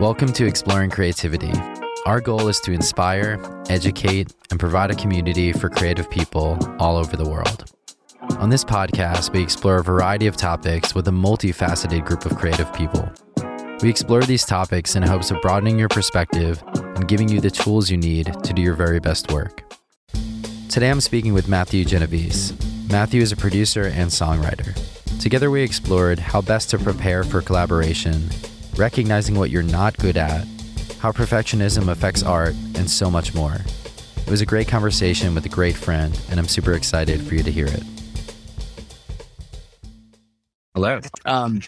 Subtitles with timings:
[0.00, 1.52] Welcome to Exploring Creativity.
[2.06, 7.16] Our goal is to inspire, educate, and provide a community for creative people all over
[7.16, 7.72] the world.
[8.38, 12.72] On this podcast, we explore a variety of topics with a multifaceted group of creative
[12.74, 13.10] people.
[13.82, 17.90] We explore these topics in hopes of broadening your perspective and giving you the tools
[17.90, 19.64] you need to do your very best work.
[20.68, 22.52] Today, I'm speaking with Matthew Genovese.
[22.88, 24.78] Matthew is a producer and songwriter.
[25.20, 28.28] Together, we explored how best to prepare for collaboration,
[28.78, 30.46] recognizing what you're not good at,
[31.00, 33.56] how perfectionism affects art, and so much more.
[34.16, 37.42] It was a great conversation with a great friend, and I'm super excited for you
[37.42, 37.82] to hear it.
[40.74, 41.00] Hello.
[41.24, 41.60] Um,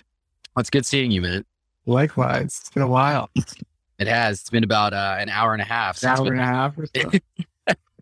[0.54, 1.44] well, it's good seeing you, man.
[1.86, 2.58] Likewise.
[2.60, 3.30] It's been a while.
[3.98, 4.40] It has.
[4.40, 6.02] It's been about uh, an hour and a half.
[6.02, 7.10] An hour and a half or so.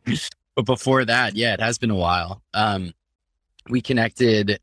[0.55, 2.43] but before that, yeah, it has been a while.
[2.53, 2.93] Um,
[3.69, 4.59] we connected, I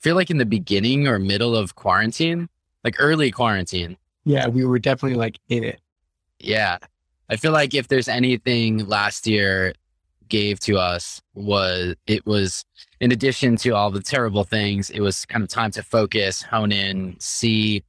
[0.00, 2.48] feel like in the beginning or middle of quarantine,
[2.84, 3.96] like early quarantine.
[4.24, 5.80] Yeah, we were definitely like in it.
[6.38, 6.78] Yeah.
[7.28, 9.74] I feel like if there's anything last year
[10.28, 12.64] gave to us was it was
[13.00, 16.72] in addition to all the terrible things, it was kind of time to focus, hone
[16.72, 17.82] in, see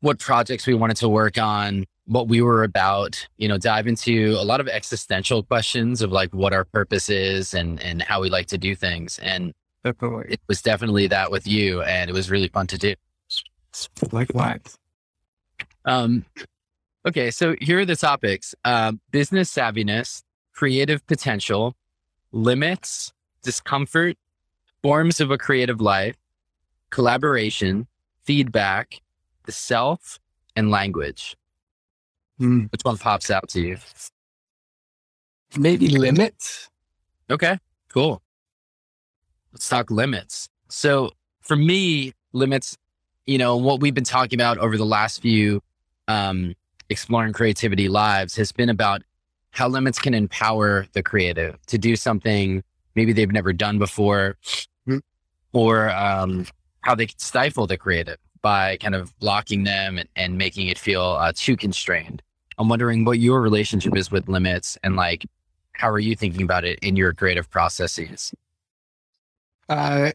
[0.00, 4.34] what projects we wanted to work on, what we were about, you know, dive into
[4.38, 8.28] a lot of existential questions of like what our purpose is and and how we
[8.28, 9.18] like to do things.
[9.20, 9.52] And
[9.84, 10.34] Definitely.
[10.34, 12.94] it was definitely that with you and it was really fun to do.
[14.10, 14.78] Likewise.
[15.84, 16.24] Um,
[17.06, 21.74] okay, so here are the topics: uh, business savviness, creative potential,
[22.32, 23.12] limits,
[23.42, 24.16] discomfort,
[24.82, 26.16] forms of a creative life,
[26.90, 27.86] collaboration,
[28.22, 29.00] feedback,
[29.44, 30.18] the self,
[30.56, 31.36] and language.
[32.38, 32.64] Hmm.
[32.70, 33.78] Which one pops out to you?
[35.56, 36.70] Maybe limits.
[37.30, 38.22] Okay, cool.
[39.52, 40.48] Let's talk limits.
[40.68, 42.76] So for me, limits,
[43.26, 45.62] you know, what we've been talking about over the last few
[46.08, 46.54] um,
[46.88, 49.02] exploring creativity lives has been about
[49.50, 52.62] how limits can empower the creative to do something
[52.94, 54.36] maybe they've never done before,
[54.86, 55.00] Mhm.
[55.52, 56.46] or um,
[56.82, 60.78] how they can stifle the creative by kind of blocking them and, and making it
[60.78, 62.22] feel uh, too constrained.
[62.58, 65.24] I'm wondering what your relationship is with limits and like
[65.72, 68.34] how are you thinking about it in your creative processes?
[69.68, 70.12] Uh,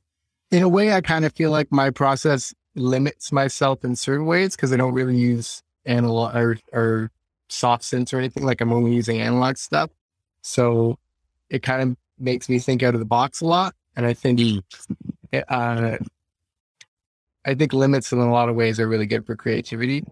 [0.51, 4.55] in a way, I kind of feel like my process limits myself in certain ways
[4.55, 7.11] because I don't really use analog or, or
[7.49, 8.45] soft synths or anything.
[8.45, 9.89] Like I'm only using analog stuff.
[10.41, 10.97] So
[11.49, 13.73] it kind of makes me think out of the box a lot.
[13.95, 14.39] And I think,
[15.33, 15.97] uh,
[17.45, 20.03] I think limits in a lot of ways are really good for creativity.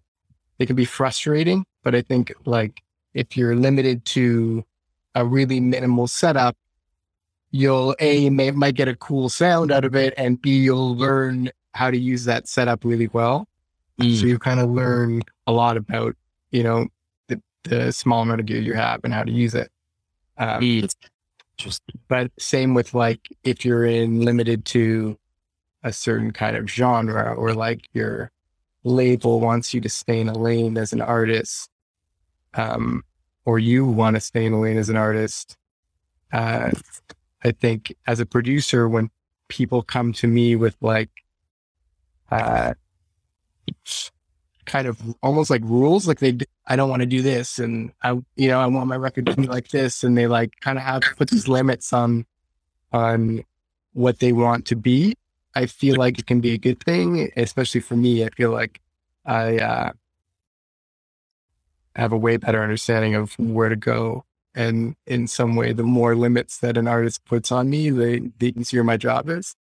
[0.57, 2.81] They can be frustrating, but I think like
[3.13, 4.65] if you're limited to
[5.13, 6.55] a really minimal setup,
[7.51, 11.49] you'll a may, might get a cool sound out of it, and b you'll learn
[11.75, 13.47] how to use that setup really well.
[14.01, 14.15] Mm.
[14.19, 16.15] So you kind of learn a lot about
[16.51, 16.87] you know
[17.27, 19.69] the, the small amount of gear you have and how to use it.
[20.37, 20.95] Um, Mm.
[21.57, 25.17] Just but same with like if you're in limited to
[25.83, 28.31] a certain kind of genre or like your
[28.83, 31.69] label wants you to stay in a lane as an artist
[32.55, 33.03] um
[33.45, 35.57] or you want to stay in a lane as an artist
[36.33, 36.69] uh
[37.43, 39.09] i think as a producer when
[39.47, 41.09] people come to me with like
[42.31, 42.73] uh
[44.65, 48.11] kind of almost like rules like they I don't want to do this and i
[48.35, 50.83] you know i want my record to be like this and they like kind of
[50.83, 52.25] have put these limits on
[52.91, 53.43] on
[53.93, 55.13] what they want to be
[55.53, 58.81] i feel like it can be a good thing especially for me i feel like
[59.25, 59.91] i uh
[61.95, 66.15] have a way better understanding of where to go and in some way the more
[66.15, 69.55] limits that an artist puts on me the the easier my job is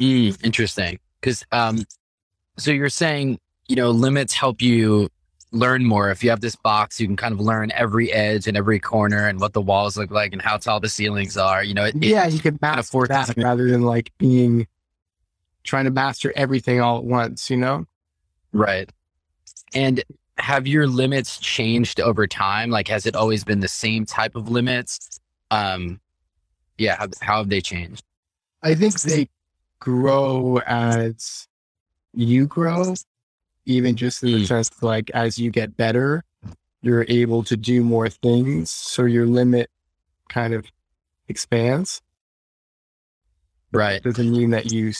[0.00, 1.00] Mm, interesting.
[1.20, 1.84] Because, um,
[2.56, 5.08] so you're saying, you know, limits help you
[5.52, 6.10] learn more.
[6.10, 9.26] If you have this box, you can kind of learn every edge and every corner
[9.28, 11.62] and what the walls look like and how tall the ceilings are.
[11.64, 13.82] You know, it, it- yeah you can kind of master forces that you- rather than
[13.82, 14.66] like being
[15.64, 17.84] trying to master everything all at once you know
[18.52, 18.90] right.
[19.74, 20.02] And
[20.38, 22.70] have your limits changed over time?
[22.70, 25.20] Like, has it always been the same type of limits?
[25.50, 26.00] Um,
[26.78, 26.96] yeah.
[26.96, 28.02] How, how have they changed?
[28.62, 29.28] I think they
[29.80, 31.48] grow as
[32.14, 32.94] you grow,
[33.66, 34.46] even just in the Mm.
[34.46, 36.24] sense like as you get better,
[36.82, 38.70] you're able to do more things.
[38.70, 39.70] So your limit
[40.28, 40.66] kind of
[41.28, 42.00] expands.
[43.72, 44.02] Right.
[44.02, 44.92] Doesn't mean that you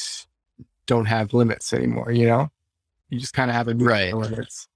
[0.86, 2.50] don't have limits anymore, you know?
[3.08, 4.12] You just kind of have a Right.
[4.14, 4.68] limits.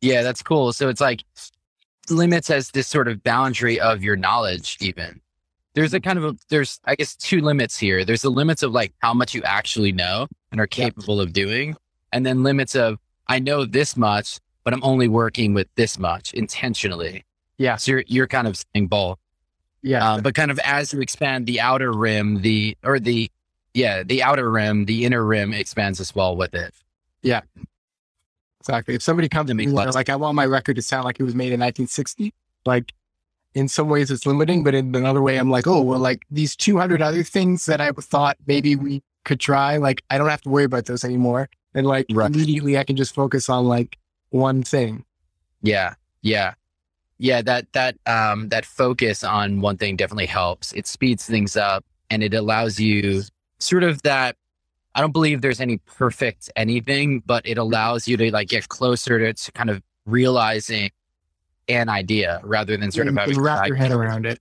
[0.00, 0.72] Yeah, that's cool.
[0.72, 1.24] So it's like
[2.08, 5.20] limits as this sort of boundary of your knowledge, even.
[5.74, 8.04] There's a kind of a, there's, I guess, two limits here.
[8.04, 10.86] There's the limits of like how much you actually know and are Yeah.
[10.86, 11.76] capable of doing,
[12.12, 12.98] and then limits of
[13.28, 17.24] I know this much, but I'm only working with this much intentionally.
[17.58, 17.76] Yeah.
[17.76, 19.18] So you're, you're kind of saying both.
[19.82, 20.12] Yeah.
[20.14, 23.30] Um, but kind of as you expand the outer rim, the, or the,
[23.74, 26.74] yeah, the outer rim, the inner rim expands as well with it.
[27.22, 27.42] Yeah.
[28.60, 28.94] Exactly.
[28.94, 31.20] If somebody comes To me make and like, I want my record to sound like
[31.20, 32.32] it was made in 1960,
[32.66, 32.92] like
[33.58, 36.54] in some ways it's limiting, but in another way, I'm like, oh, well, like these
[36.54, 40.48] 200 other things that I thought maybe we could try, like I don't have to
[40.48, 41.48] worry about those anymore.
[41.74, 42.30] And like Right.
[42.32, 43.98] immediately I can just focus on like
[44.30, 45.04] one thing.
[45.60, 45.94] Yeah.
[46.22, 46.54] Yeah.
[47.18, 47.42] Yeah.
[47.42, 50.72] That, that, um, that focus on one thing definitely helps.
[50.72, 53.22] It speeds things up and it allows you
[53.58, 54.36] sort of that.
[54.94, 59.18] I don't believe there's any perfect anything, but it allows you to like get closer
[59.18, 60.90] to, to kind of realizing
[61.68, 64.40] an idea rather than sort You of can having wrap your head around it.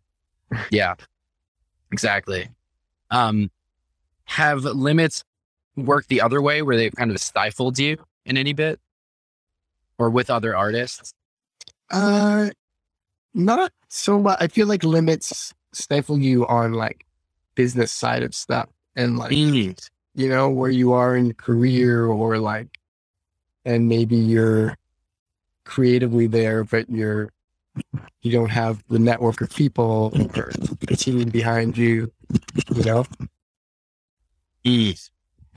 [0.71, 0.95] Yeah,
[1.91, 2.49] exactly.
[3.11, 3.51] Um,
[4.23, 5.25] have limits
[5.75, 8.79] worked the other way where they've kind of stifled you in any bit
[9.97, 11.13] or with other artists?
[11.91, 12.49] Uh,
[13.33, 14.37] not so much.
[14.39, 17.05] I feel like limits stifle you on like
[17.55, 19.31] business side of stuff and like
[20.17, 22.79] you know, where you are in your career or like,
[23.65, 24.75] and maybe you're
[25.67, 27.31] creatively there, but you're,
[28.21, 30.51] you don't have the network of people or
[30.89, 32.11] a team behind you,
[32.73, 33.05] you know?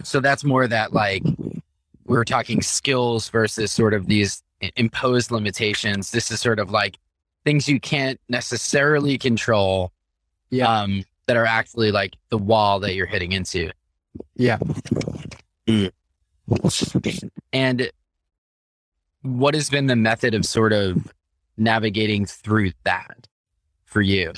[0.02, 4.42] So that's more that like we were talking skills versus sort of these
[4.76, 6.10] imposed limitations.
[6.10, 6.98] This is sort of like
[7.44, 9.92] things you can't necessarily control.
[10.50, 10.68] Yeah.
[10.68, 13.70] Um, that are actually like the wall that you're hitting into.
[14.34, 14.58] Yeah.
[17.52, 17.90] And
[19.22, 21.12] what has been the method of sort of
[21.56, 23.28] navigating through that
[23.84, 24.32] for you?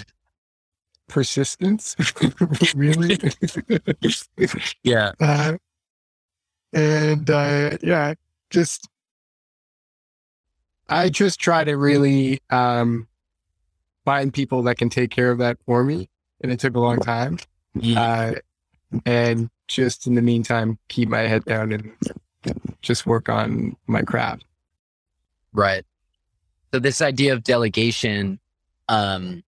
[1.09, 1.97] Persistence.
[2.75, 3.19] really?
[4.83, 5.13] Yeah.
[5.21, 5.57] uh,
[6.73, 8.15] and, uh, yeah,
[8.51, 8.89] just,
[10.89, 13.07] I just try to really, um,
[14.05, 16.09] find people that can take care of that for me.
[16.41, 17.39] And it took a long time.
[17.97, 18.33] uh,
[19.07, 21.93] and just in the meantime, keep my head down and
[22.83, 24.45] just work on my craft.
[25.53, 25.85] Right.
[26.73, 28.41] So this idea of delegation,
[28.89, 29.43] um,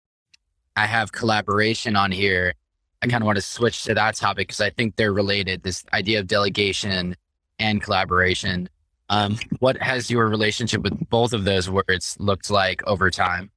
[0.77, 2.55] I have collaboration on here.
[3.01, 5.63] I kind of want to switch to that topic because I think they're related.
[5.63, 7.17] This idea of delegation
[7.59, 8.69] and collaboration.
[9.09, 13.51] Um, what has your relationship with both of those words looked like over time?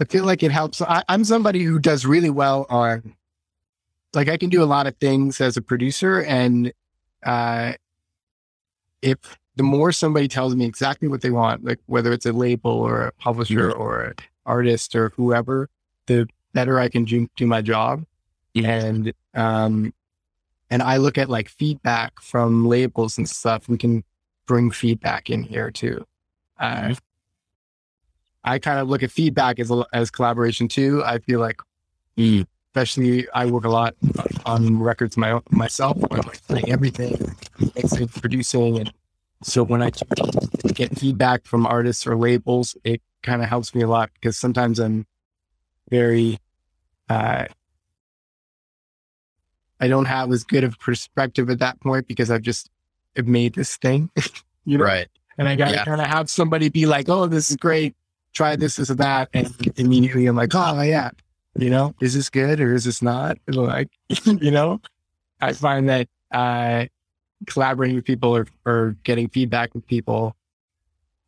[0.00, 0.82] I feel like it helps.
[0.82, 3.14] I, I'm somebody who does really well on,
[4.14, 6.72] like, I can do a lot of things as a producer, and
[7.24, 7.72] uh,
[9.02, 9.18] if
[9.56, 13.06] the more somebody tells me exactly what they want, like whether it's a label or
[13.06, 14.14] a publisher or an
[14.46, 15.68] artist or whoever,
[16.06, 18.04] the better I can do, do my job.
[18.54, 19.94] and um
[20.68, 24.04] and i look at like feedback from labels and stuff we can
[24.46, 26.04] bring feedback in here too
[26.60, 26.98] uh, Mhm.
[28.44, 31.60] i kind of look at feedback as a, as collaboration too i feel like
[32.18, 32.44] Mm.
[32.74, 33.94] Especially i work a lot
[34.46, 37.14] on records my myself i'm playing everything
[37.76, 38.92] mixing producing and
[39.42, 39.90] so when i
[40.74, 44.78] get feedback from artists or labels it kind of helps me a lot because sometimes
[44.80, 45.06] i'm
[45.90, 46.38] very
[47.10, 47.44] uh
[49.80, 52.70] I don't have as good of perspective at that point because I've just
[53.16, 54.10] made this thing,
[54.64, 55.08] you know, Right.
[55.36, 55.84] and I got to Yeah.
[55.84, 57.96] kind of have somebody be like, "Oh, this is great.
[58.32, 61.10] Try this, this, or that," and immediately I'm like, "Oh, yeah,
[61.56, 63.90] you know, is this good or is this not?" Like,
[64.26, 64.80] you know,
[65.40, 66.86] I find that uh,
[67.46, 70.36] collaborating with people or or getting feedback with people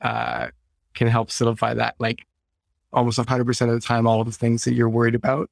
[0.00, 0.48] uh,
[0.94, 1.96] can help solidify that.
[1.98, 2.24] Like,
[2.92, 5.50] almost 100 percent of the time, all of the things that you're worried about,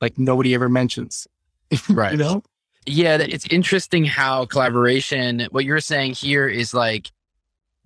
[0.00, 1.26] like nobody ever mentions.
[1.88, 2.12] Right.
[2.12, 2.42] you know?
[2.86, 7.12] Yeah, it's interesting how collaboration, what you're saying here is like,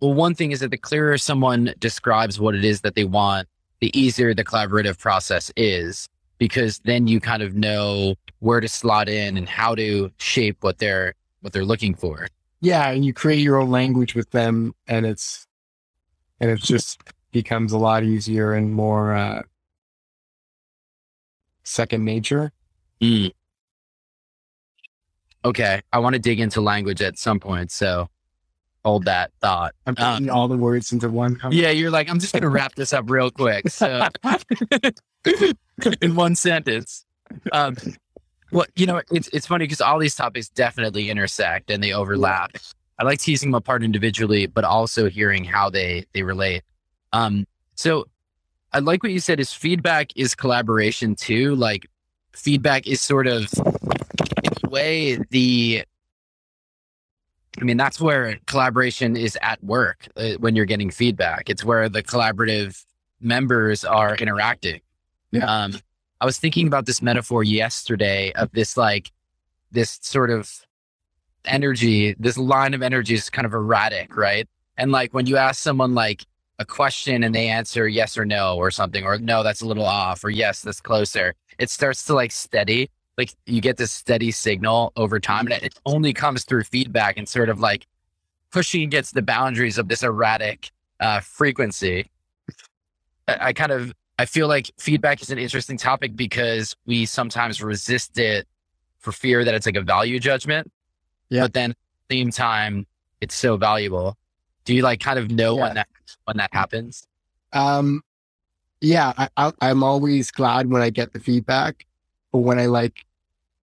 [0.00, 3.48] well, one thing is that the clearer someone describes what it is that they want,
[3.80, 6.08] the easier the collaborative process is,
[6.48, 10.76] because then you kind of know where to slot in and how to shape what
[10.76, 12.28] they're what they're looking for.
[12.60, 15.46] Yeah, and you create your own language with them, and it's
[16.40, 17.00] and it just
[17.32, 19.40] becomes a lot easier and more uh,
[21.62, 22.52] second nature.
[25.46, 28.08] Okay, I want to dig into language at some point, so
[28.84, 29.74] hold that thought.
[29.86, 31.36] I'm Uh, putting all the words into one.
[31.36, 31.64] conversation.
[31.64, 33.68] Yeah, you're like, I'm just gonna wrap this up real quick.
[33.70, 34.08] So
[36.00, 37.04] in one sentence.
[37.52, 37.76] Um,
[38.52, 42.52] well, you know, it's it's funny because all these topics definitely intersect and they overlap.
[42.98, 46.62] I like teasing them apart individually, but also hearing how they they relate.
[47.12, 48.06] Um, so
[48.72, 51.54] I like what you said is feedback is collaboration too.
[51.56, 51.86] Like
[52.32, 53.52] feedback is sort of
[54.42, 55.84] in a way, the
[57.60, 61.48] I mean, that's where collaboration is at work uh, when you're getting feedback.
[61.48, 62.84] It's where the collaborative
[63.20, 64.80] members are interacting.
[65.34, 65.44] Yeah.
[65.46, 65.74] Um,
[66.20, 69.10] I was thinking about this metaphor yesterday of this like
[69.72, 70.48] this sort of
[71.44, 74.48] energy, this line of energy is kind of erratic, right?
[74.78, 76.24] And like when you ask someone like
[76.60, 79.84] a question and they answer yes or no or something, or no, that's a little
[79.84, 82.90] off, or yes, that's closer, it starts to like steady.
[83.18, 87.28] Like you get this steady signal over time, and it only comes through feedback and
[87.28, 87.86] sort of like
[88.50, 92.10] pushing against the boundaries of this erratic uh, frequency.
[93.28, 97.62] I, I kind of I feel like feedback is an interesting topic because we sometimes
[97.62, 98.46] resist it
[98.98, 100.70] for fear that it's like a value judgment.
[101.30, 101.42] Yeah.
[101.42, 101.76] But then at
[102.08, 102.86] the same time,
[103.20, 104.16] it's so valuable.
[104.64, 105.62] Do you like kind of know Yeah.
[105.62, 105.88] when that
[106.24, 107.06] when that happens?
[107.52, 108.02] Um,
[108.80, 111.86] yeah, I, I, I'm always glad when I get the feedback,
[112.32, 113.04] but when I like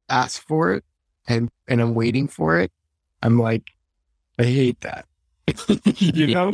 [0.09, 0.83] ask for it
[1.27, 2.71] and and I'm waiting for it,
[3.23, 3.63] I'm like,
[4.37, 5.05] I hate that.
[5.97, 6.51] you know?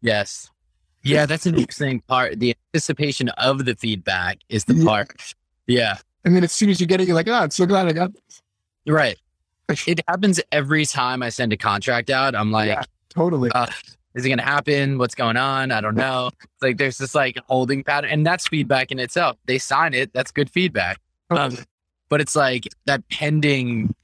[0.00, 0.50] Yes.
[1.02, 2.38] Yeah, that's an interesting part.
[2.40, 4.84] The anticipation of the feedback is the Yeah.
[4.84, 5.34] part.
[5.66, 5.96] Yeah.
[6.24, 7.92] And then as soon as you get it, you're like, oh, I'm so glad I
[7.92, 8.42] got this.
[8.86, 9.16] Right.
[9.86, 12.34] It happens every time I send a contract out.
[12.34, 12.82] I'm like, Yeah.
[13.10, 13.50] Totally.
[13.54, 13.66] uh,
[14.14, 14.96] is it going to happen?
[14.98, 15.70] What's going on?
[15.70, 16.28] I don't know.
[16.42, 19.36] It's like there's this like holding pattern, and that's feedback in itself.
[19.46, 20.12] They sign it.
[20.14, 20.98] That's good feedback.
[21.30, 21.56] Um,
[22.08, 23.94] but it's like that pending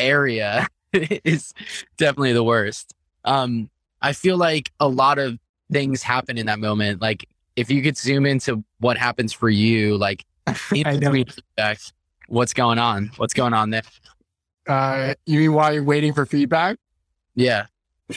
[0.00, 1.54] area is
[1.96, 2.92] definitely the worst.
[3.24, 5.38] Um, I feel like a lot of
[5.72, 7.00] things happen in that moment.
[7.00, 10.24] Like if you could zoom into what happens for you, like
[10.74, 11.00] in I know.
[11.00, 11.78] between feedback,
[12.28, 13.10] what's going on?
[13.16, 13.82] What's going on there?
[14.66, 16.78] Uh, you mean while you're waiting for feedback?
[17.34, 17.66] Yeah.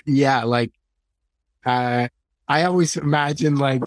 [0.06, 0.72] Yeah, like,
[1.66, 2.08] uh,
[2.48, 3.82] I always imagine like,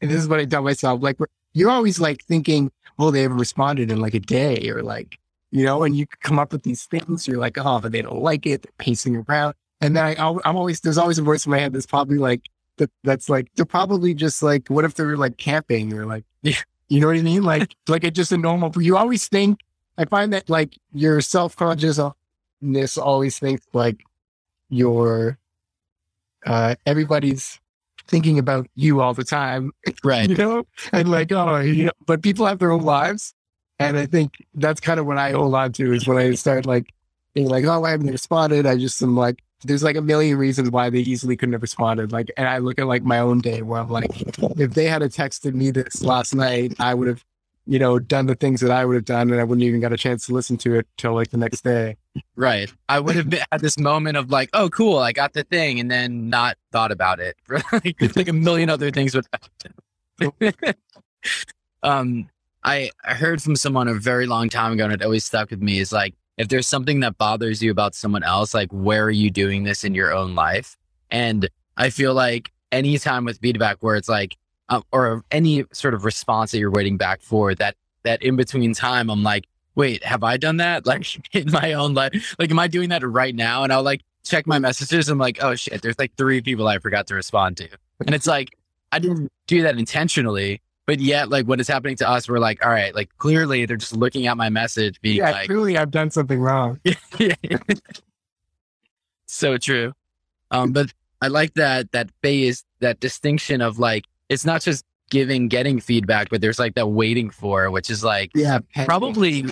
[0.00, 1.16] and this is what I tell myself, like,
[1.54, 5.18] you're always like thinking, well, they haven't responded in like a day or like,
[5.50, 7.28] you know, and you come up with these things.
[7.28, 8.62] You're like, oh, but they don't like it.
[8.62, 9.54] They're pacing around.
[9.80, 12.42] And then I, I'm always, there's always a voice in my head that's probably like,
[12.78, 17.00] that, that's like, they're probably just like, what if they're like camping or like, you
[17.00, 17.42] know what I mean?
[17.42, 19.60] Like, like it's just a normal, you always think,
[19.96, 24.02] I find that like your self consciousness always thinks like
[24.68, 25.38] your,
[26.46, 27.60] uh, everybody's
[28.06, 29.72] thinking about you all the time,
[30.04, 30.28] Right.
[30.28, 33.34] you know, and like, oh, you know, but people have their own lives.
[33.78, 36.64] And I think that's kind of what I hold on to is when I start
[36.66, 36.92] like
[37.34, 38.66] being like, oh, I haven't responded.
[38.66, 42.12] I just am like, there's like a million reasons why they easily couldn't have responded.
[42.12, 44.10] Like, and I look at like my own day where I'm like,
[44.58, 47.24] if they had texted me this last night, I would have,
[47.66, 49.92] you know, done the things that I would have done and I wouldn't even got
[49.92, 51.96] a chance to listen to it till like the next day.
[52.36, 52.72] Right.
[52.88, 55.80] I would have been, had this moment of like, oh, cool, I got the thing,
[55.80, 57.36] and then not thought about it.
[57.72, 60.54] like, like a million other things would happen.
[61.82, 62.28] um,
[62.62, 65.60] I, I heard from someone a very long time ago, and it always stuck with
[65.60, 65.78] me.
[65.78, 69.30] Is like, if there's something that bothers you about someone else, like, where are you
[69.30, 70.76] doing this in your own life?
[71.10, 74.36] And I feel like anytime with feedback where it's like,
[74.68, 78.74] um, or any sort of response that you're waiting back for, that that in between
[78.74, 80.86] time, I'm like wait, have I done that?
[80.94, 82.36] Like in my own life?
[82.38, 83.64] Like, am I doing that right now?
[83.64, 85.08] And I'll like check my messages.
[85.08, 87.68] I'm like, oh shit, there's like three people I forgot to respond to.
[88.06, 88.56] And it's like,
[88.92, 90.60] I didn't do that intentionally.
[90.86, 93.78] But yet, like what is happening to us, we're like, all right, like clearly they're
[93.78, 96.78] just looking at my message, being Yeah, like, clearly I've done something wrong.
[99.26, 99.92] so true.
[100.50, 105.48] Um, but I like that that phase, that distinction of like, it's not just giving,
[105.48, 108.58] getting feedback, but there's like that waiting for, which is like, Yeah.
[108.84, 109.44] probably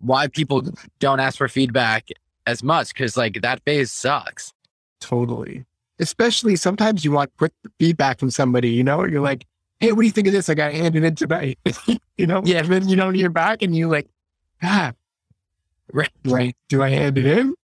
[0.00, 0.62] why people
[0.98, 2.08] don't ask for feedback
[2.46, 4.52] as much because like that phase sucks.
[5.00, 5.64] Totally.
[5.98, 9.46] Especially sometimes you want quick feedback from somebody, you know, you're like,
[9.82, 10.48] hey, what do you think of this?
[10.48, 11.58] I got handed in tonight.
[12.16, 12.40] you know?
[12.44, 12.58] Yeah.
[12.60, 14.08] And then you don't hear back and you like,
[14.62, 14.92] ah,
[15.92, 16.10] Right.
[16.24, 16.56] right.
[16.68, 17.54] Do I hand it in?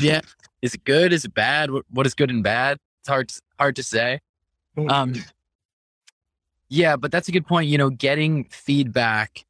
[0.00, 0.22] Yeah.
[0.62, 1.12] Is it good?
[1.12, 1.70] Is it bad?
[1.70, 2.78] What, what is good and bad?
[3.00, 4.20] It's hard hard to say.
[4.88, 5.14] Um
[6.70, 7.68] yeah, but that's a good point.
[7.68, 9.44] You know, getting feedback,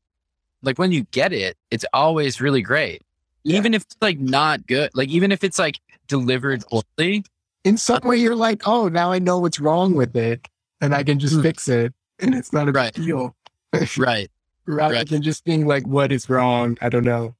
[0.63, 3.03] like when you get it, it's always really great.
[3.45, 3.59] Yeah.
[3.59, 7.25] Even if it's like not good, like even if it's like delivered poorly.
[7.63, 10.49] in some way you're like, oh, now I know what's wrong with it
[10.85, 11.43] and I can just Mm.
[11.43, 11.93] fix it.
[12.21, 12.95] And it's not a Right.
[12.95, 13.35] big deal.
[13.99, 14.31] Right.
[14.67, 15.09] Rather Right.
[15.09, 16.79] than just being like, what is wrong?
[16.81, 17.35] I don't know.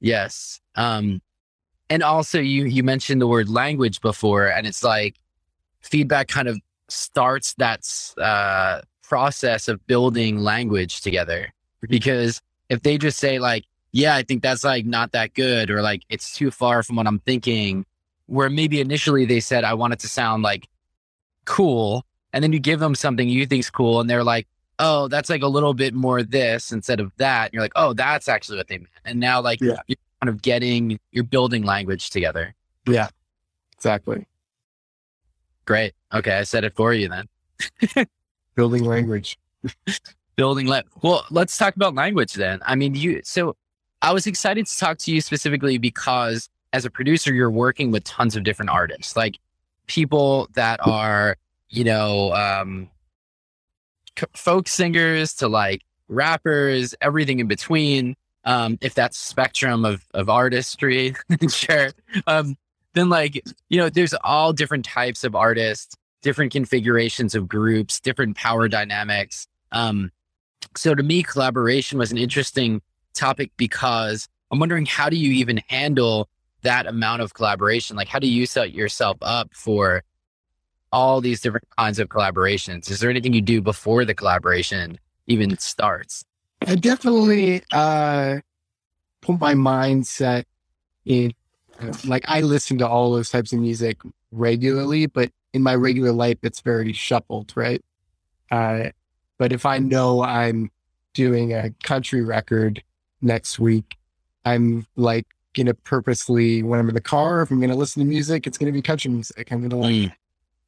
[0.00, 0.60] Yes.
[0.74, 1.20] Um,
[1.88, 5.16] and also you you mentioned the word language before, and it's like
[5.80, 7.80] feedback kind of starts that
[8.18, 11.52] uh, process of building language together.
[11.88, 15.82] Because if they just say like, "Yeah, I think that's like not that good," or
[15.82, 17.84] like it's too far from what I'm thinking,
[18.26, 20.68] where maybe initially they said I want it to sound like
[21.50, 24.46] cool, and then you give them something you think's cool, and they're like,
[24.78, 27.46] oh, that's like a little bit more this instead of that.
[27.46, 28.88] And you're like, oh, that's actually what they meant.
[29.04, 29.76] And now like Yeah.
[29.88, 32.54] you're kind of getting, you're building language together.
[32.86, 33.08] Yeah,
[33.76, 34.26] exactly.
[35.66, 35.92] Great.
[36.14, 36.32] Okay.
[36.38, 38.06] I said it for you then.
[38.54, 39.36] Building language.
[40.36, 43.54] building let well let's talk about language then i mean you so
[44.00, 48.02] i was excited to talk to you specifically because as a producer you're working with
[48.04, 49.36] tons of different artists like
[49.86, 51.36] people that are
[51.70, 52.90] you know um
[54.34, 61.14] folk singers to like rappers everything in between um if that's spectrum of of artistry
[61.48, 61.90] sure
[62.26, 62.56] um
[62.94, 68.36] then like you know there's all different types of artists different configurations of groups different
[68.36, 70.10] power dynamics um
[70.76, 72.80] so to me, collaboration was an interesting
[73.14, 76.28] topic because I'm wondering how do you even handle
[76.62, 77.96] that amount of collaboration?
[77.96, 80.02] Like, how do you set yourself up for
[80.92, 82.90] all these different kinds of collaborations?
[82.90, 86.24] Is there anything you do before the collaboration even starts?
[86.66, 88.40] I definitely uh,
[89.20, 90.44] put my mindset
[91.04, 91.32] in.
[92.04, 93.98] Like I listen to all those types of music
[94.32, 97.82] regularly, but in my regular life, it's very shuffled, right?
[98.50, 98.90] Uh,
[99.38, 100.70] but if I know I'm
[101.14, 102.82] doing a country record
[103.22, 103.96] next week,
[104.44, 108.46] I'm like gonna purposely when I'm in the car, if I'm gonna listen to music,
[108.46, 109.50] it's gonna be country music.
[109.50, 110.12] I'm gonna like Mm,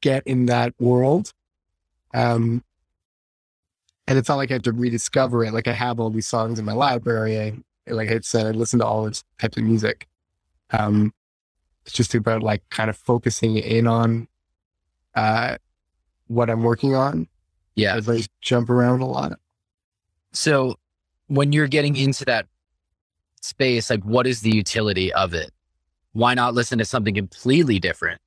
[0.03, 1.33] get in that world.
[2.13, 2.61] Um,
[4.05, 5.53] and it's not like I have to rediscover it.
[5.53, 7.39] Like I have all these songs in my library.
[7.39, 7.53] I,
[7.87, 10.07] like I said, I listen to all this types of music.
[10.71, 11.13] Um,
[11.85, 14.27] it's just about like kind of focusing in on
[15.15, 15.57] uh,
[16.27, 17.27] what I'm working on.
[17.75, 17.95] yeah.
[17.95, 19.39] I like jump around a lot.
[20.33, 20.75] So
[21.27, 22.47] when you're getting into that
[23.41, 25.51] space, like what is the utility of it?
[26.11, 28.19] Why not listen to something completely different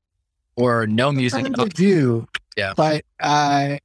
[0.56, 1.46] or no music?
[1.58, 1.66] All?
[1.66, 2.26] do.
[2.56, 2.72] Yeah.
[2.76, 3.76] But uh,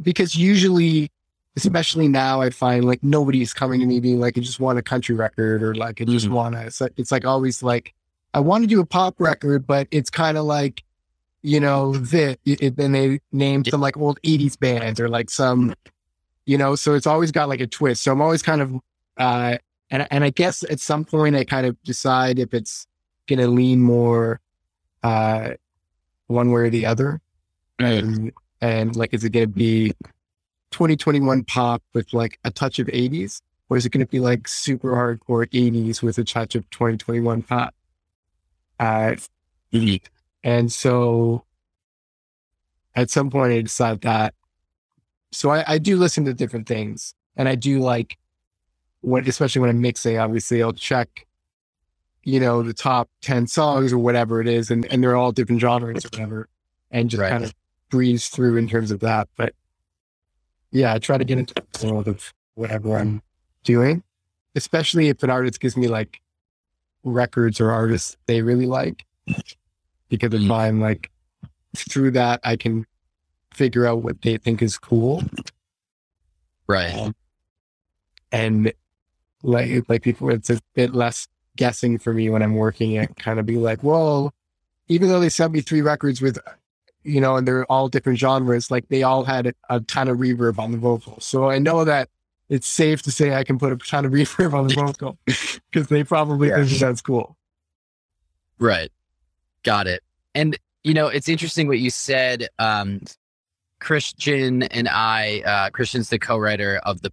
[0.00, 1.10] because usually,
[1.56, 4.82] especially now, I find like nobody's coming to me being like, I just want a
[4.82, 6.30] country record or like, I just Mhm.
[6.32, 6.62] want to.
[6.66, 7.94] It's, like- it's like always like,
[8.34, 10.84] I want to do a pop record, but it's kind of like,
[11.42, 15.74] you know, it- then they name some like old 80s bands or like some,
[16.46, 18.02] you know, so it's always got like a twist.
[18.02, 18.74] So I'm always kind of,
[19.16, 19.58] uh,
[19.90, 22.86] and, and I guess at some point I kind of decide if it's
[23.26, 24.40] going to lean more,
[25.02, 25.50] uh,
[26.28, 27.20] one way or the other.
[27.80, 29.92] And, and like, is it going to be
[30.70, 33.42] 2021 pop with like a touch of 80s?
[33.70, 37.42] Or is it going to be like super hardcore 80s with a touch of 2021
[37.42, 37.74] pop?
[38.80, 39.16] Uh,
[39.72, 40.00] Mhm.
[40.42, 41.44] and so
[42.94, 44.34] at some point I decide that.
[45.30, 48.16] So I, I do listen to different things and I do like
[49.02, 51.26] when, especially when I'm mixing, obviously I'll check,
[52.28, 54.70] you know, the top 10 songs or whatever it is.
[54.70, 56.48] And, and they're all different genres or whatever
[56.90, 57.30] and just Right.
[57.30, 57.54] kind of
[57.88, 59.28] breeze through in terms of that.
[59.34, 59.54] But
[60.70, 63.22] yeah, I try to get into the world of whatever I'm
[63.64, 64.02] doing,
[64.54, 66.20] especially if an artist gives me like
[67.02, 69.06] records or artists they really like.
[70.10, 70.68] Because if.
[70.68, 71.10] I'm like
[71.74, 72.84] through that, I can
[73.54, 75.22] figure out what they think is cool.
[76.66, 77.14] Right.
[78.30, 78.74] And
[79.42, 81.26] like like before, it's a bit less
[81.58, 83.14] guessing for me when I'm working it.
[83.16, 84.32] Kind of be like, well,
[84.88, 86.38] even though they sent me three records with,
[87.04, 90.16] you know, and they're all different genres, like they all had a, a ton of
[90.16, 91.20] reverb on the vocal.
[91.20, 92.08] So I know that
[92.48, 95.88] it's safe to say I can put a ton of reverb on the vocal because
[95.88, 96.64] they probably Yeah.
[96.64, 97.36] think that's cool.
[98.58, 98.90] Right.
[99.62, 100.02] Got it.
[100.34, 102.48] And you know, it's interesting what you said.
[102.58, 103.02] Um,
[103.80, 107.12] Christian and I, uh, Christian's the co-writer of the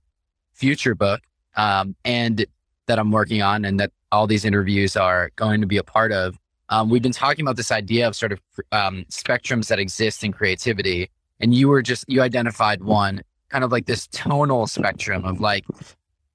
[0.53, 1.21] future book,
[1.57, 2.45] um, and
[2.87, 6.11] that I'm working on, and that all these interviews are going to be a part
[6.11, 6.37] of.
[6.69, 8.39] Um, we've been talking about this idea of sort of
[8.71, 13.71] um, spectrums that exist in creativity, and you were just you identified one kind of
[13.71, 15.65] like this tonal spectrum of like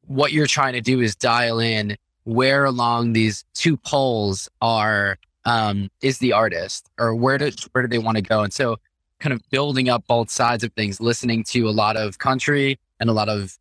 [0.06, 5.90] what you're trying to do is dial in where along these two poles are um,
[6.02, 8.76] is the artist or where do where do they want to go and so
[9.18, 13.10] kind of building up both sides of things listening to a lot of country and
[13.10, 13.58] a lot of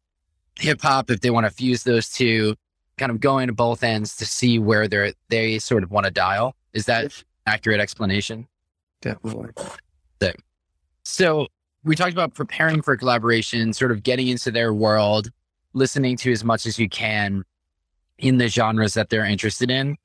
[0.58, 2.56] hip hop if they want to fuse those two
[3.00, 6.12] kind of going to both ends to see where they're they sort of want to
[6.12, 6.56] dial.
[6.74, 8.48] Is that accurate explanation?
[9.02, 9.52] Definitely.
[11.04, 11.48] so
[11.84, 15.32] we talked about preparing for collaboration, sort of getting into their world,
[15.74, 17.44] listening to as much as you can
[18.18, 19.98] in the genres that they're interested in,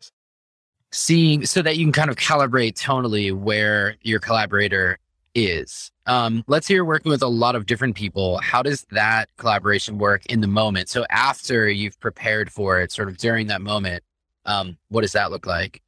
[0.93, 4.99] seeing so that you can kind of calibrate tonally where your collaborator
[5.35, 5.91] is.
[6.07, 8.39] Um, let's say you're working with a lot of different people.
[8.39, 10.89] How does that collaboration work in the moment?
[10.89, 14.03] So after you've prepared for it, sort of during that moment,
[14.47, 15.83] um, what does that look like?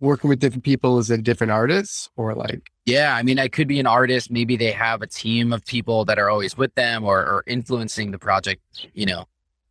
[0.00, 3.68] working with different people as a different artists or like Yeah, I mean, I could
[3.68, 4.30] be an artist.
[4.30, 8.10] Maybe they have a team of people that are always with them or, or influencing
[8.10, 8.62] the project,
[8.94, 9.26] you know,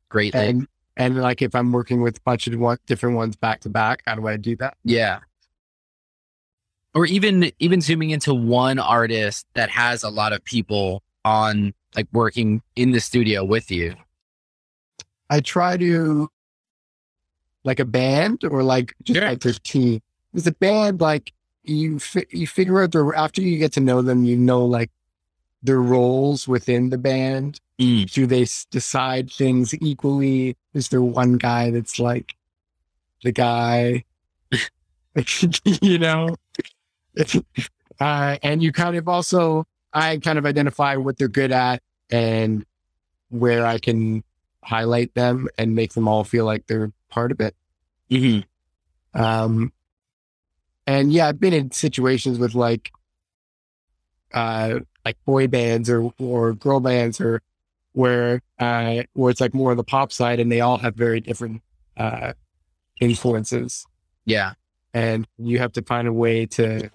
[0.10, 0.48] greatly.
[0.48, 4.02] and and like if I'm working with a bunch of different ones back to back,
[4.06, 4.76] how do I do that?
[4.84, 5.20] yeah.
[6.94, 12.08] Or even even zooming into one artist that has a lot of people on like
[12.12, 13.96] working in the studio with you.
[15.30, 16.30] I try to
[17.64, 19.28] like a band or like just Sure.
[19.28, 20.02] like their team.
[20.32, 24.02] Because a band, like you, fi- you figure out their after you get to know
[24.02, 24.90] them, you know like
[25.62, 27.60] their roles within the band.
[27.80, 28.12] Mm.
[28.12, 30.56] Do they s- decide things equally?
[30.74, 32.34] Is there one guy that's like
[33.24, 34.06] the guy?
[35.82, 36.36] you know,
[38.00, 42.66] uh, and you kind of also I kind of identify what they're good at and
[43.30, 44.24] where I can
[44.64, 47.56] highlight them and make them all feel like they're part of it.
[48.10, 48.40] hmm
[49.14, 49.72] Um,
[50.86, 52.92] and yeah, I've been in situations with like,
[54.34, 57.42] uh, like boy bands or or girl bands or
[57.94, 61.22] where uh where it's like more of the pop side and they all have very
[61.22, 61.62] different
[61.98, 62.34] uh
[63.02, 63.86] influences
[64.26, 64.54] Yeah.
[64.98, 66.90] And you have to find a way to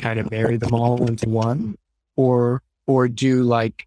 [0.00, 1.76] kind of marry them all into one
[2.16, 3.86] or or do like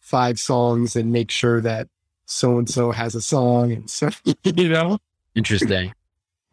[0.00, 1.88] five songs and make sure that
[2.26, 4.08] so and so has a song and so
[4.44, 4.98] you know
[5.34, 5.92] Interesting.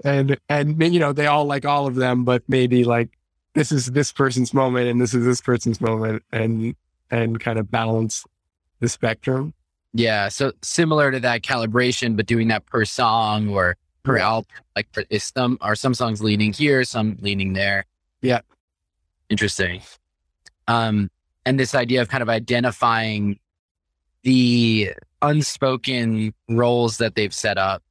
[0.04, 3.10] and and you know they all like all of them but maybe like
[3.54, 6.76] this is this person's moment and this is this person's moment and
[7.12, 8.24] and kind of balance
[8.80, 9.54] the spectrum
[9.93, 10.30] Yeah.
[10.30, 13.78] So similar to that calibration, but doing that per song or
[14.13, 14.26] Yeah.
[14.28, 14.50] album.
[14.76, 17.86] Like for, is some are some songs leaning here, some leaning there.
[18.22, 18.41] Yeah.
[19.30, 19.82] Interesting.
[20.68, 21.10] Um,
[21.46, 23.39] and this idea of kind of identifying
[24.24, 24.91] the
[25.22, 27.84] unspoken roles that they've set up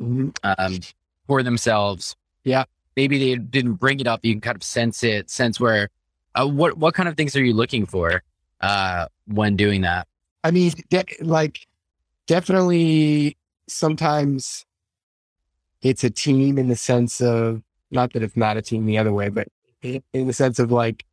[0.00, 0.34] Mhm.
[0.44, 0.78] um,
[1.26, 2.16] for themselves.
[2.44, 2.64] Yeah.
[2.96, 4.20] Maybe they didn't bring it up.
[4.24, 5.88] You can kind of sense it, sense where,
[6.34, 8.22] uh, what, what kind of things are you looking for,
[8.60, 10.06] uh, when doing that?
[10.42, 11.66] i mean de- like
[12.26, 13.36] definitely
[13.68, 14.64] sometimes
[15.82, 19.12] it's a team in the sense of not that it's not a team the other
[19.12, 19.48] way but
[19.82, 21.04] in the sense of like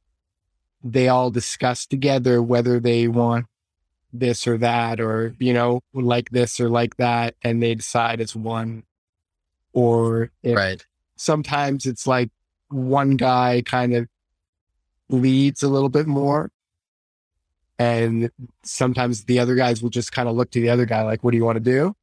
[0.84, 3.46] they all discuss together whether they want
[4.14, 8.36] this or that or you know like this or like that and they decide as
[8.36, 8.84] one
[9.74, 10.86] or Right.
[11.18, 12.30] sometimes it's like
[12.70, 14.08] one guy kind of
[15.10, 16.52] leads a little bit more
[17.80, 18.32] and
[18.64, 21.32] sometimes the other guys will just kind of look to the other guy like what
[21.32, 21.96] do you want to do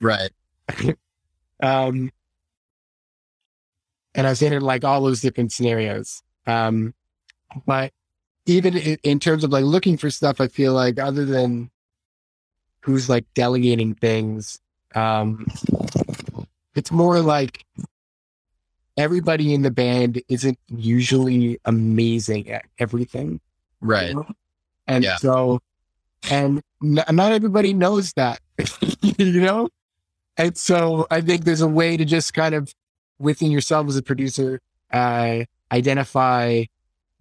[0.00, 0.30] Right.
[1.62, 2.10] um
[4.14, 6.94] and i've seen it in like all those different scenarios um
[7.66, 7.92] but
[8.46, 11.70] even in, in terms of like looking for stuff i feel like other than
[12.80, 14.58] who's like delegating things
[14.94, 15.46] um
[16.74, 17.64] it's more like
[18.96, 23.40] everybody in the band isn't usually amazing at everything
[23.80, 24.14] Right.
[24.86, 25.16] and Yeah.
[25.16, 25.60] so,
[26.30, 28.40] and n- not everybody knows that,
[29.18, 29.68] you know?
[30.38, 32.74] And so I think there's a way to just kind of
[33.18, 34.60] within yourself as a producer,
[34.92, 36.64] uh, identify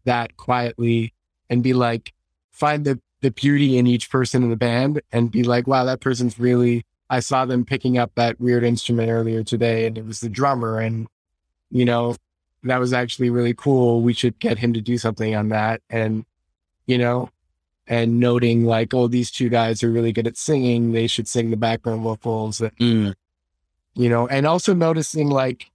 [0.03, 1.13] that quietly
[1.49, 2.13] and be like,
[2.51, 6.01] find the, the beauty in each person in the band and be like, wow, that
[6.01, 10.19] person's really, I saw them picking up that weird instrument earlier today and it was
[10.19, 11.07] the drummer and,
[11.71, 12.15] you know,
[12.63, 14.01] that was actually really cool.
[14.01, 15.81] We should get him to do something on that.
[15.89, 16.25] And,
[16.87, 17.29] you know,
[17.87, 20.91] and noting like, oh, these two guys are really good at singing.
[20.91, 23.13] They should sing the background vocals, Mm.
[23.93, 25.69] you know, and also noticing like,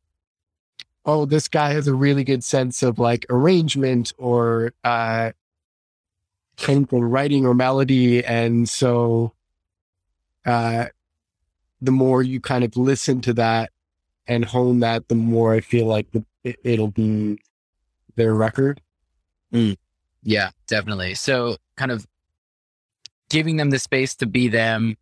[1.06, 5.30] oh, this guy has a really good sense of like arrangement or uh,
[6.68, 8.24] anything, writing or melody.
[8.24, 9.32] And so
[10.44, 10.86] uh,
[11.80, 13.70] the more you kind of listen to that
[14.26, 17.38] and hone that, the more I feel like the, it, it'll be
[18.16, 18.80] their record.
[20.22, 21.14] Yeah, definitely.
[21.14, 22.06] So kind of
[23.30, 24.96] giving them the space to be them,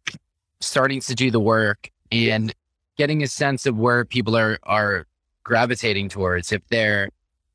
[0.61, 2.55] starting to do the work and
[2.97, 5.07] getting a sense of where people are are
[5.43, 6.53] gravitating towards.
[6.53, 7.09] If they're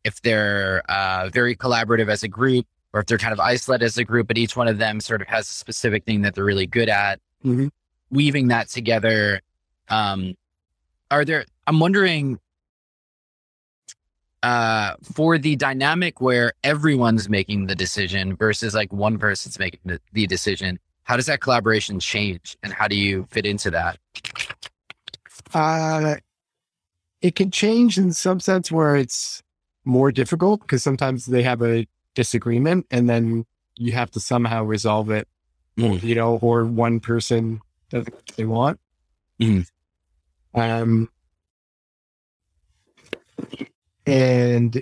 [0.03, 3.97] if they're uh, very collaborative as a group, or if they're kind of isolated as
[3.97, 6.43] a group, but each one of them sort of has a specific thing that they're
[6.43, 7.21] really good at.
[7.45, 7.71] Mhm.
[8.11, 9.39] Weaving that together.
[9.87, 10.35] Um,
[11.09, 11.45] are there?
[11.65, 12.39] I'm wondering
[14.43, 19.99] uh, for the dynamic where everyone's making the decision versus like one person's making the,
[20.11, 23.97] the decision, how does that collaboration change and how do you fit into that?
[25.53, 26.15] Uh,
[27.21, 29.41] it can change in some sense where it's
[29.85, 33.45] more difficult because sometimes they have a disagreement and then
[33.77, 35.27] you have to somehow resolve it,
[35.77, 36.03] Mm.
[36.03, 38.79] you know, or one person doesn't they want.
[39.41, 39.67] Mhm.
[40.53, 41.09] Um,
[44.05, 44.81] and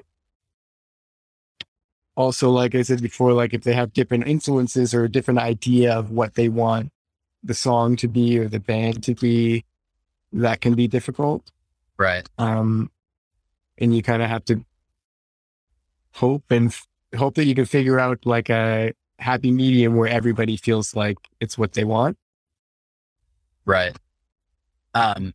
[2.15, 5.93] also, like I said before, like if they have different influences or a different idea
[5.93, 6.91] of what they want
[7.43, 9.65] the song to be or the band to be,
[10.33, 11.51] that can be difficult.
[11.97, 12.27] Right.
[12.37, 12.91] Um,
[13.77, 14.63] and you kind of have to
[16.13, 20.57] hope and f- hope that you can figure out like a happy medium where everybody
[20.57, 22.17] feels like it's what they want.
[23.65, 23.95] Right.
[24.93, 25.33] Um,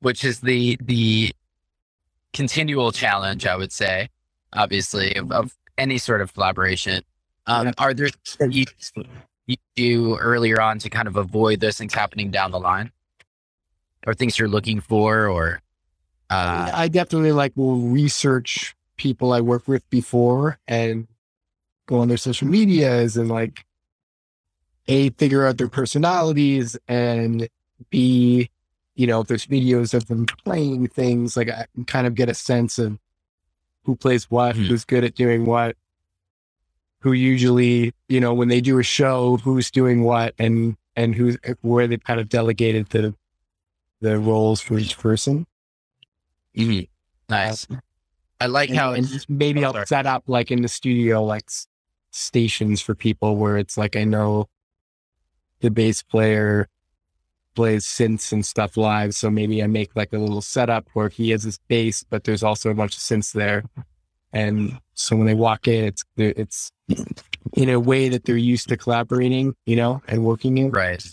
[0.00, 1.32] which is the the
[2.36, 4.10] continual challenge, I would say,
[4.52, 7.02] obviously, of, of any sort of collaboration.
[7.46, 7.72] Um, Yeah.
[7.78, 8.10] Are there
[8.50, 8.64] you,
[9.46, 12.92] you do earlier on to kind of avoid those things happening down the line,
[14.06, 15.62] or things you're looking for, or
[16.28, 21.08] uh, I definitely like will research people I work with before and
[21.86, 23.64] go on their social medias and like
[24.88, 27.48] a figure out their personalities and
[27.90, 28.50] b
[28.96, 32.28] you know if there's videos of them playing things like I can kind of get
[32.28, 32.98] a sense of
[33.84, 34.62] who plays what, Hmm.
[34.64, 35.76] who's good at doing what,
[37.00, 41.36] who usually you know when they do a show who's doing what and and who's
[41.60, 43.14] where they've kind of delegated the
[44.00, 45.46] the roles for each person.
[46.56, 46.88] mhm.
[47.28, 47.66] nice.
[48.40, 49.86] I like and, how and maybe Oh, I'll sorry.
[49.86, 51.66] set up like in the studio like s-
[52.10, 54.48] stations for people where it's like I know
[55.60, 56.68] the bass player
[57.56, 61.30] plays synths and stuff live, so maybe I make like a little setup where he
[61.30, 63.64] has his bass, but there's also a bunch of synths there,
[64.32, 66.70] and so when they walk in, it's it's
[67.54, 70.70] in a way that they're used to collaborating, you know, and working in.
[70.70, 71.04] Right.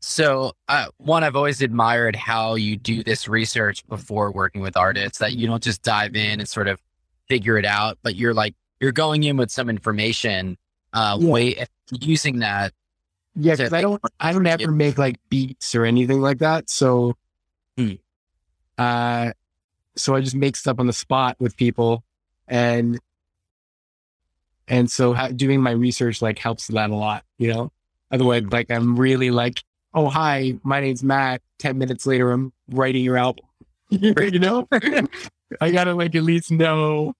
[0.00, 5.18] So, uh, one, I've always admired how you do this research before working with artists,
[5.18, 6.78] that you don't just dive in and sort of
[7.26, 10.58] figure it out, but you're like, you're going in with some information,
[10.92, 11.30] uh, Yeah.
[11.30, 11.66] way
[12.00, 12.74] using that.
[13.36, 16.70] Yeah, because I don't, I don't ever make like beats or anything like that.
[16.70, 17.14] So,
[17.76, 17.92] Hmm.
[18.78, 19.32] uh,
[19.96, 22.04] so I just make stuff on the spot with people,
[22.46, 22.98] and
[24.68, 27.72] and so ha- doing my research like helps that a lot, you know.
[28.10, 29.62] Otherwise, like I'm really like,
[29.94, 31.42] oh hi, my name's Matt.
[31.58, 33.44] Ten minutes later, I'm writing your album.
[33.90, 34.66] you know,
[35.60, 37.14] I gotta like at least know,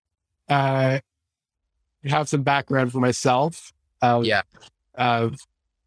[0.49, 1.01] uh,
[2.05, 3.73] have some background for myself.
[4.01, 4.43] Uh, Yeah.
[4.95, 5.39] Of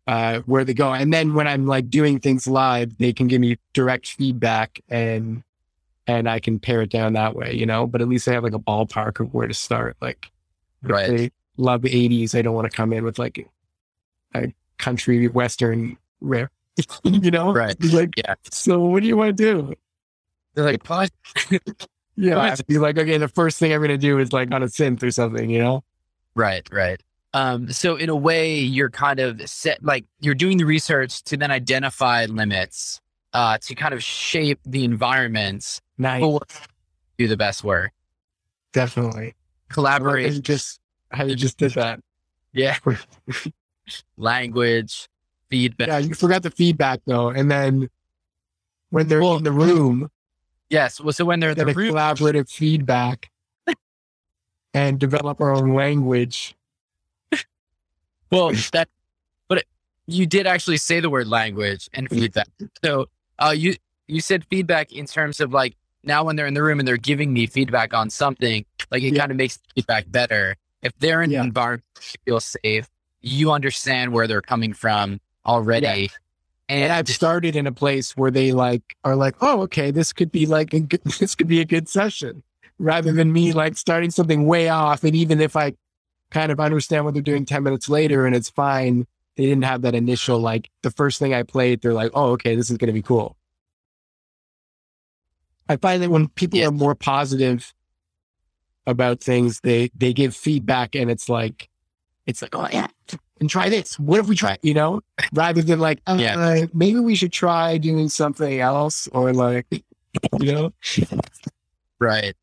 [0.08, 0.94] uh, where they go.
[0.94, 5.44] And then when I'm like doing things live, they can give me direct feedback and
[6.10, 7.86] and I can pare it down that way, you know.
[7.86, 9.98] But at least I have like a ballpark of where to start.
[10.02, 10.32] Like
[10.84, 11.08] if Right.
[11.10, 13.46] they love 80s, I don't want to come in with like
[14.34, 16.50] a country western rare,
[17.04, 17.52] you know.
[17.52, 17.76] Right.
[17.84, 18.36] Like Yeah.
[18.52, 19.74] so, what do you want to do?
[20.54, 20.82] They're like?
[22.20, 22.50] Yeah, I Right.
[22.50, 24.64] have to be like, okay, the first thing I'm going to do is like on
[24.64, 25.84] a synth or something, you know.
[26.34, 27.00] Right, right.
[27.34, 31.38] Um, so in a way, you're kind of set, like you're doing the research to
[31.38, 33.02] then identify limits,
[33.34, 36.22] uh, to kind of shape the environments Nice,
[37.18, 37.92] do the best work.
[38.74, 39.36] definitely.
[39.70, 40.80] Collaborate, just,
[41.12, 42.00] how you just did that.
[42.54, 42.78] yeah.
[44.18, 45.08] Language,
[45.50, 45.88] feedback.
[45.88, 47.90] Yeah, you forgot the feedback though, and then
[48.90, 50.10] when they're Well, in the room,
[50.70, 51.00] Yes.
[51.00, 53.30] Well, so when they're in the room, collaborative feedback
[54.74, 56.56] and develop our own language.
[58.32, 58.88] Well, that,
[59.48, 59.68] but it,
[60.08, 62.48] you did actually say the word language and feedback.
[62.84, 63.08] So,
[63.40, 63.76] uh, you
[64.08, 66.98] you said feedback in terms of like now when they're in the room and they're
[66.98, 69.20] giving me feedback on something, like it Yeah.
[69.20, 70.56] kind of makes feedback better.
[70.82, 71.42] If they're in Yeah.
[71.42, 71.84] an environment
[72.26, 72.88] feel safe,
[73.22, 76.10] you understand where they're coming from already.
[76.70, 80.14] And And I've started in a place where they like are like, oh, okay, this
[80.14, 82.44] could be like a good, this could be a good session,
[82.80, 85.04] rather than me like starting something way off.
[85.04, 85.74] And even if I
[86.32, 89.82] kind of understand what they're doing ten minutes later and it's fine, they didn't have
[89.84, 91.82] that initial like the first thing I played.
[91.82, 93.38] They're like, oh, okay, this is going to be cool.
[95.70, 96.68] I find that when people Yeah.
[96.68, 97.74] are more positive
[98.86, 101.70] about things, they they give feedback, and it's like,
[102.26, 102.88] it's like, oh yeah,
[103.42, 104.00] and try this.
[104.00, 104.58] What if we try?
[104.64, 105.02] You know,
[105.34, 106.66] rather than like, uh, Yeah.
[106.74, 109.66] maybe we should try doing something else, or like,
[110.40, 110.74] you know,
[112.00, 112.34] Right.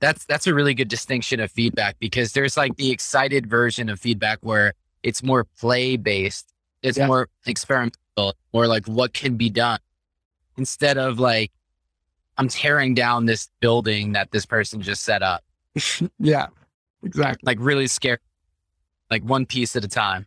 [0.00, 3.98] That's that's a really good distinction of feedback because there's like the excited version of
[3.98, 6.52] feedback where it's more play based.
[6.82, 7.06] It's Yeah.
[7.08, 9.80] more experimental, more like what can be done
[10.56, 11.50] instead of like
[12.36, 15.42] I'm tearing down this building that this person just set up.
[16.20, 16.46] yeah,
[17.02, 17.44] exactly.
[17.44, 18.18] Like really scary,
[19.10, 20.26] like one piece at a time.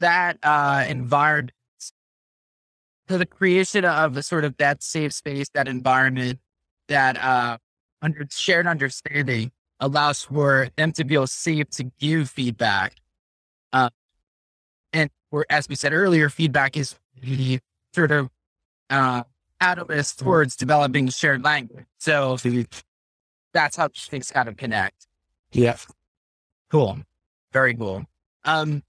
[0.00, 1.52] That uh environment
[3.08, 6.40] so the creation of a sort of that safe space, that environment,
[6.88, 7.56] that uh
[8.02, 12.94] under shared understanding allows for them to feel safe to give feedback.
[13.72, 13.90] Uh,
[14.92, 17.58] and where, as we said earlier, feedback is the
[17.94, 18.30] sort of
[18.90, 19.22] uh,
[19.60, 21.86] catalyst towards developing shared language.
[21.98, 22.36] So
[23.52, 25.06] that's how things kind of connect.
[25.52, 25.76] Yeah.
[26.70, 26.98] Cool.
[27.52, 28.04] Very cool.
[28.44, 28.82] Um,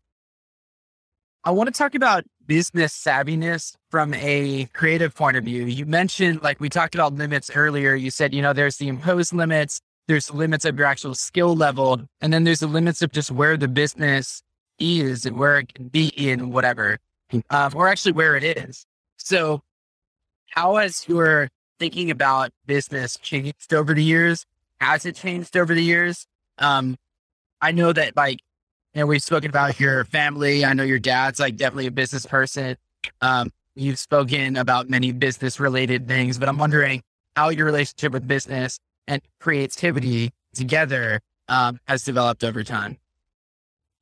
[1.43, 5.65] I want to talk about business savviness from a creative point of view.
[5.65, 7.93] You mentioned, like we talked about limits earlier.
[7.93, 11.55] You said, you know, there's the imposed limits, there's the limits of your actual skill
[11.55, 14.41] level, and then there's the limits of just where the business
[14.79, 16.99] is and where it can be in whatever,
[17.49, 18.85] um, or actually where it is.
[19.17, 19.61] So,
[20.49, 24.45] how has your thinking about business changed over the years?
[24.79, 26.25] Has it changed over the years?
[26.57, 26.97] Um,
[27.61, 28.39] I know that like,
[28.97, 30.65] know, we've spoken about your family.
[30.65, 32.77] I know your dad's like definitely a business person.
[33.21, 37.03] Um, you've spoken about many business related things, but I'm wondering
[37.35, 42.97] how your relationship with business and creativity together um, has developed over time.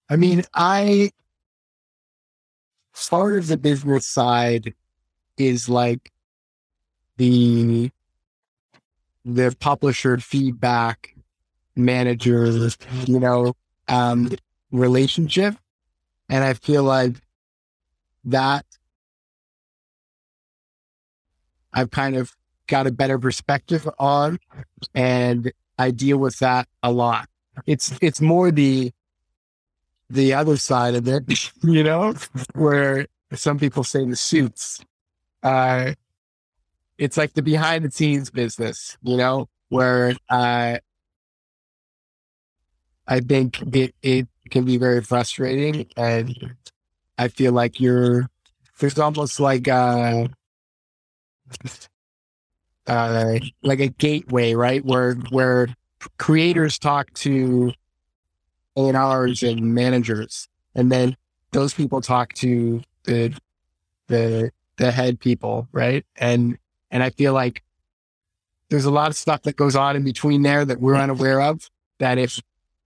[0.09, 1.11] I mean, I
[3.09, 4.73] part of the business side
[5.37, 6.11] is like
[7.17, 7.91] the
[9.25, 11.15] the publisher feedback
[11.75, 12.69] manager,
[13.05, 13.55] you know,
[13.87, 14.29] um,
[14.77, 15.55] relationship.
[16.29, 17.15] And I feel like
[18.25, 18.65] that
[21.73, 22.35] I've kind of
[22.67, 24.39] got a better perspective on
[24.95, 27.27] and I deal with that a lot.
[27.65, 28.91] It's it's more the
[30.09, 32.15] the other side of it, you know,
[32.53, 34.83] where some people say the suits.
[35.43, 35.93] Uh
[36.97, 40.77] it's like the behind the scenes business, you know, where uh
[43.07, 45.87] I think it, it can be very frustrating.
[45.97, 46.55] And
[47.17, 48.29] I feel like you're,
[48.79, 50.29] there's almost like a,
[52.87, 54.83] uh, like a gateway, right?
[54.83, 55.69] Where, where
[56.17, 57.73] creators talk to
[58.77, 61.15] A&Rs and managers, and then
[61.51, 63.33] those people talk to the,
[64.07, 66.05] the, the head people, right?
[66.17, 66.57] And,
[66.91, 67.63] and I feel like
[68.69, 71.69] there's a lot of stuff that goes on in between there that we're unaware of
[71.99, 72.41] that if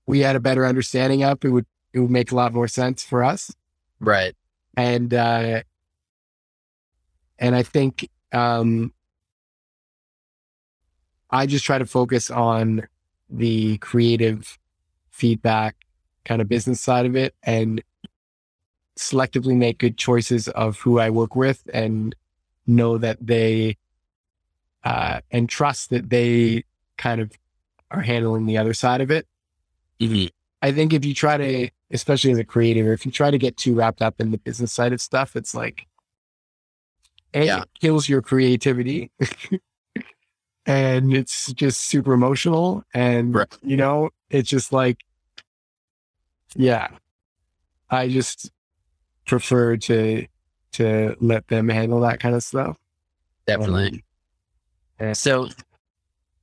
[0.09, 3.03] we had a better understanding of, it would it would make a lot more sense
[3.03, 3.53] for us.
[3.99, 4.35] Right.
[4.75, 5.61] And uh
[7.37, 8.91] and I think um
[11.29, 12.87] I just try to focus on
[13.29, 14.57] the creative
[15.11, 15.75] feedback
[16.25, 17.83] kind of business side of it and
[18.97, 22.15] selectively make good choices of who I work with and
[22.65, 23.77] know that they
[24.83, 26.63] uh and trust that they
[26.97, 27.31] kind of
[27.91, 29.27] are handling the other side of it
[30.01, 30.27] Mm-hmm.
[30.61, 33.57] I think if you try to, especially as a creator, if you try to get
[33.57, 35.87] too wrapped up in the business side of stuff, it's like,
[37.33, 37.61] A, Yeah.
[37.61, 39.11] it kills your creativity.
[40.65, 42.83] and it's just super emotional.
[42.93, 43.57] And, Right.
[43.61, 44.97] you know, it's just like,
[46.55, 46.89] yeah,
[47.89, 48.51] I just
[49.25, 50.25] prefer to,
[50.73, 52.77] to let them handle that kind of stuff.
[53.47, 54.03] Definitely.
[54.99, 55.13] Yeah.
[55.13, 55.49] So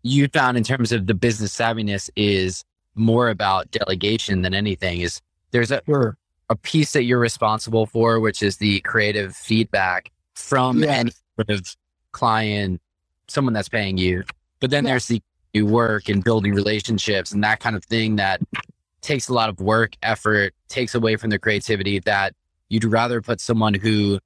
[0.03, 2.64] you found in terms of the business savviness is
[2.97, 5.21] more about delegation than anything is
[5.53, 6.17] there's a, Sure.
[6.51, 10.93] a piece that you're responsible for, which is the creative feedback from Yeah.
[10.93, 11.77] any sort of
[12.13, 12.81] client,
[13.29, 14.25] someone that's paying you.
[14.61, 14.93] But then Yeah.
[14.93, 15.23] there's the
[15.55, 18.41] new work and building relationships and that kind of thing that
[19.03, 22.35] takes a lot of work, effort, takes away from the creativity that
[22.69, 24.19] you'd rather put someone who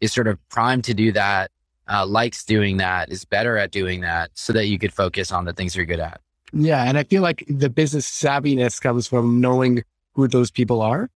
[0.00, 1.50] is sort of primed to do that,
[1.88, 5.44] uh, likes doing that, is better at doing that so that you could focus on
[5.44, 6.20] the things you're good at.
[6.52, 6.84] Yeah.
[6.84, 11.10] And I feel like the business savviness comes from knowing who those people are.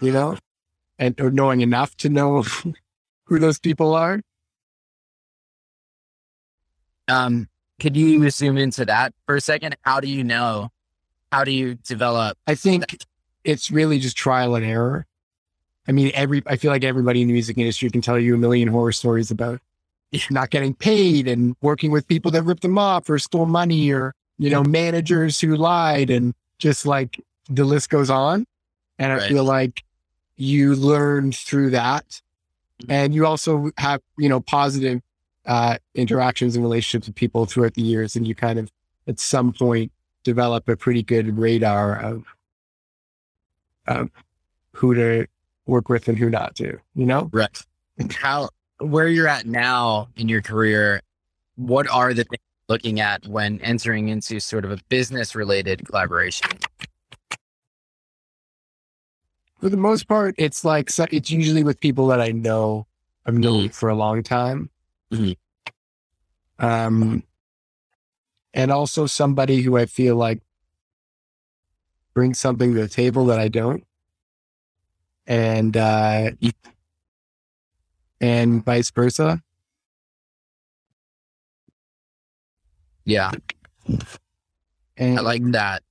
[0.00, 0.36] you know,
[0.98, 2.42] and or knowing enough to know
[3.24, 4.20] who those people are.
[7.08, 7.48] Um,
[7.80, 9.76] could you zoom into that for a second?
[9.82, 10.70] How do you know?
[11.32, 12.38] How do you develop?
[12.46, 13.04] I think
[13.42, 15.06] it's really just trial and error.
[15.86, 18.38] I mean, every I feel like everybody in the music industry can tell you a
[18.38, 19.60] million horror stories about
[20.30, 24.14] not getting paid and working with people that ripped them off or stole money or
[24.38, 28.44] you know managers who lied and just like the list goes on.
[28.98, 29.28] And I Right.
[29.28, 29.82] feel like
[30.36, 32.20] you learn through that,
[32.88, 35.00] and you also have you know positive
[35.46, 38.70] uh, interactions and relationships with people throughout the years, and you kind of
[39.06, 42.24] at some point develop a pretty good radar of
[43.86, 44.10] of
[44.72, 45.26] who to
[45.66, 46.78] work with and who not to.
[46.94, 47.62] You know, Right.
[48.12, 48.48] How,
[48.78, 51.00] where you're at now in your career,
[51.56, 55.86] what are the things you're looking at when entering into sort of a business related
[55.86, 56.48] collaboration?
[59.64, 62.86] for the most part, it's like it's usually with people that I know.
[63.24, 64.68] I've known for a long time.
[65.10, 65.36] Mhm.
[66.58, 67.22] Um,
[68.52, 70.42] and also somebody who I feel like
[72.12, 73.86] brings something to the table that I don't,
[75.26, 76.32] and uh,
[78.24, 79.42] and vice versa.
[83.04, 83.32] Yeah.
[84.96, 85.82] And I like that.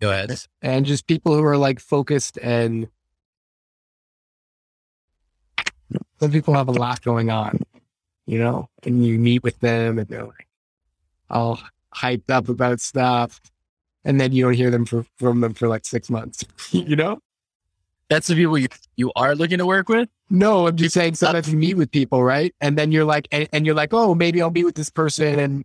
[0.00, 0.38] Go ahead.
[0.62, 2.88] and just people who are like focused and
[6.18, 7.60] some people have a lot going on,
[8.26, 10.48] you know, and you meet with them and they're like
[11.28, 11.60] all
[11.94, 13.40] hyped up about stuff.
[14.04, 17.18] And then you don't hear them for, from them for like six months, you know?
[18.08, 20.08] That's the people you, you are looking to work with.
[20.30, 22.54] No, I'm just saying uh, sometimes you meet with people, right?
[22.60, 25.38] And then you're like, and, and you're like, oh, maybe I'll meet with this person
[25.38, 25.64] and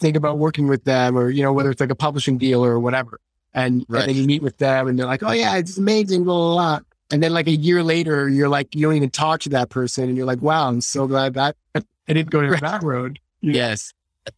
[0.00, 2.78] think about working with them or, you know, whether it's like a publishing deal or
[2.80, 3.20] whatever.
[3.52, 4.00] And, Right.
[4.00, 6.54] and then you meet with them and they're like, oh, yeah, it's amazing, blah, blah,
[6.54, 6.80] blah.
[7.10, 10.04] And then like a year later, you're like, you don't even talk to that person.
[10.04, 13.18] And you're like, wow, I'm so glad that I didn't go down that road.
[13.40, 13.92] Yes.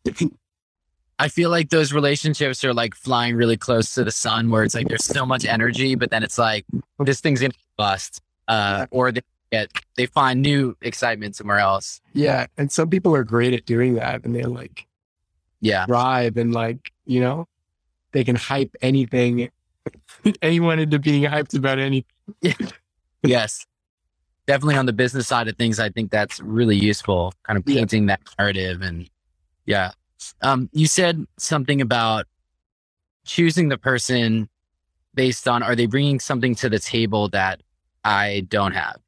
[1.19, 4.75] I feel like those relationships are like flying really close to the sun where it's
[4.75, 6.67] like there's so much energy, but then it's like
[6.99, 8.21] this thing's gonna bust.
[8.49, 12.01] Uh, or they get they find new excitement somewhere else.
[12.13, 12.47] Yeah.
[12.59, 14.25] And some people are great at doing that.
[14.25, 14.87] And they're like,
[15.61, 15.87] Yeah.
[15.87, 17.49] thrive and like, you know,
[18.13, 19.51] they can hype anything,
[20.43, 22.05] anyone into being hyped about anything.
[23.23, 23.67] Yes.
[24.47, 27.77] Definitely on the business side of things, I think that's really useful, kind of Yeah.
[27.81, 29.09] painting that narrative and
[29.65, 29.91] yeah.
[30.43, 32.27] Um, you said something about
[33.25, 34.49] choosing the person
[35.15, 37.61] based on are they bringing something to the table that
[38.05, 38.99] I don't have?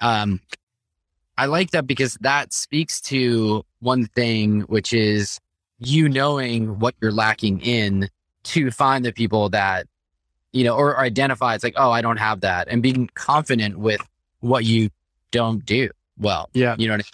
[0.00, 0.40] Um,
[1.38, 5.40] I like that because that speaks to one thing, which is
[5.78, 8.08] you knowing what you're lacking in
[8.44, 9.86] to find the people that,
[10.52, 14.00] you know, or identify it's like, oh, I don't have that, and being confident with
[14.40, 14.90] what you
[15.30, 16.50] don't do well.
[16.52, 16.76] Yeah.
[16.78, 17.12] You know what I mean?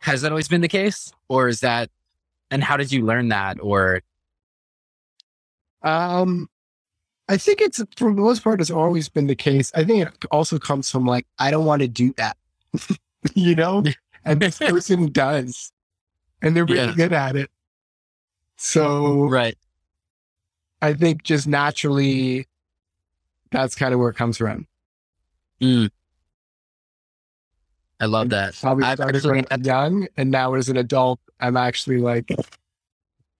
[0.00, 1.12] Has that always been the case?
[1.28, 1.90] Or is that,
[2.50, 3.58] and how did you learn that?
[3.60, 4.02] Or,
[5.82, 6.48] Um,
[7.28, 9.72] I think it's for the most part, it's always been the case.
[9.74, 12.36] I think it also comes from like, I don't want to do that,
[13.34, 13.84] you know,
[14.24, 15.72] and this person does,
[16.42, 16.94] and they're really Yeah.
[16.94, 17.50] good at it.
[18.56, 19.56] So right.
[20.82, 22.46] I think just naturally,
[23.50, 24.66] that's kind of where it comes from.
[25.60, 25.90] Mm.
[28.00, 28.56] I love that.
[28.60, 32.32] Probably I've started actually when young, and now as an adult, I'm actually like,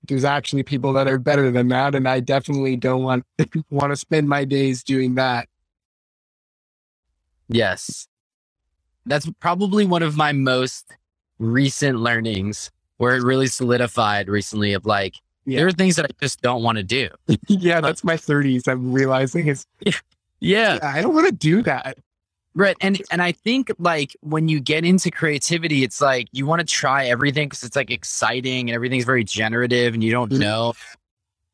[0.07, 3.25] there's actually people that are better than that, and I definitely don't want
[3.71, 5.49] want to spend my days doing that.
[7.49, 8.07] Yes.
[9.07, 10.87] That's probably one of my most
[11.39, 15.15] recent learnings where it really solidified recently of like,
[15.47, 15.61] Yeah.
[15.61, 17.09] there are things that I just don't want to do.
[17.49, 18.69] yeah, that's my 30s.
[18.69, 19.67] I'm realizing it's
[20.41, 20.79] Yeah.
[20.83, 21.99] I don't want to do that.
[22.55, 22.77] Right.
[22.81, 26.67] And and I think like when you get into creativity, it's like you want to
[26.67, 30.39] try everything because it's like exciting and everything's very generative and you don't Mhm.
[30.41, 30.75] know.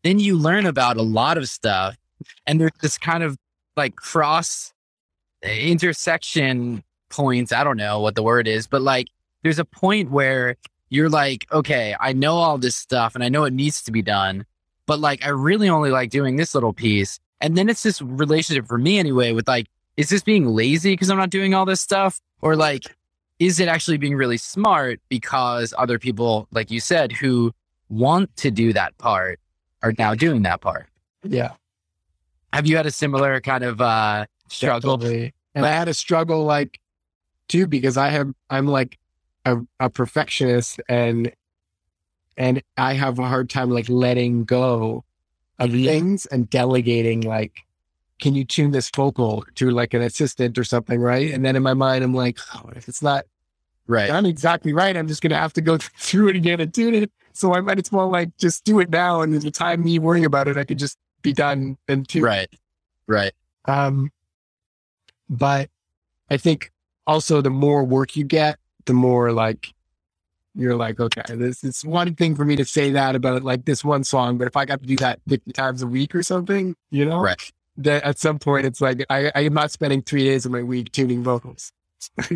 [0.05, 1.97] Then you learn about a lot of stuff.
[2.47, 3.37] And there's this kind of
[3.77, 4.73] like cross
[5.43, 7.53] intersection points.
[7.53, 9.09] I don't know what the word is, but like
[9.43, 10.57] there's a point where
[10.89, 14.03] you're like, okay, I know all this stuff and I know it needs to be
[14.03, 14.47] done,
[14.87, 17.19] but like I really only like doing this little piece.
[17.41, 19.67] And then it's this relationship for me anyway with like,
[19.97, 22.21] is this being lazy because I'm not doing all this stuff?
[22.43, 22.85] Or like,
[23.39, 27.53] is it actually being really smart because other people, like you said, who
[27.89, 29.41] want to do that part
[29.83, 30.89] are now doing that part?
[31.23, 31.53] Yeah.
[32.53, 34.97] Have you had a similar kind of uh struggle?
[34.97, 35.35] Definitely.
[35.55, 36.81] And I had a struggle like
[37.49, 38.99] too because I have I'm like
[39.45, 41.33] a, a perfectionist and
[42.37, 45.05] and I have a hard time like letting go
[45.59, 47.66] of things and delegating like
[48.19, 51.63] can you tune this vocal to like an assistant or something right and then in
[51.63, 53.25] my mind I'm like oh, if it's not
[53.89, 54.11] Right.
[54.11, 57.11] I'm exactly right I'm just gonna have to go through it again and tune it
[57.33, 60.25] so I might as well like just do it now and the time me worrying
[60.25, 62.49] about it I could just be done and tune Right.
[63.07, 63.33] Right.
[63.67, 64.11] um,
[65.29, 65.71] but
[66.31, 66.73] I think
[67.07, 69.73] also the more work you get, the more like
[70.55, 73.85] you're like, okay, this is one thing for me to say that about like this
[73.85, 76.75] one song, but if I got to do that 50 times a week or something,
[76.91, 77.53] you know, Right.
[77.79, 80.63] That at some point it's like I, I am not spending three days of my
[80.63, 81.73] week tuning vocals.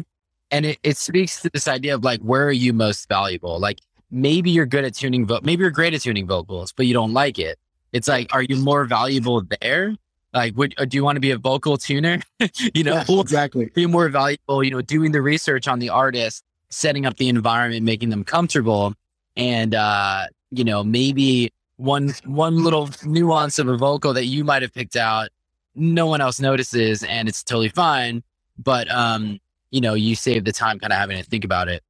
[0.51, 3.59] And it, it speaks to this idea of like, where are you most valuable?
[3.61, 3.81] Like
[4.11, 7.13] maybe you're good at tuning, vo- maybe you're great at tuning vocals, but you don't
[7.13, 7.59] like it.
[7.93, 9.95] It's like, are you more valuable there?
[10.33, 12.21] Like, would, do you want to be a vocal tuner?
[12.75, 13.67] you know, or exactly.
[13.67, 17.85] Be more valuable, you know, doing the research on the artist, setting up the environment,
[17.85, 18.95] making them comfortable.
[19.37, 24.63] And, uh, you know, maybe one, one little nuance of a vocal that you might
[24.63, 25.31] have picked out,
[25.75, 28.23] no one else notices and it's totally fine.
[28.59, 31.83] But, um, you know, you save the time kind of having to think about it.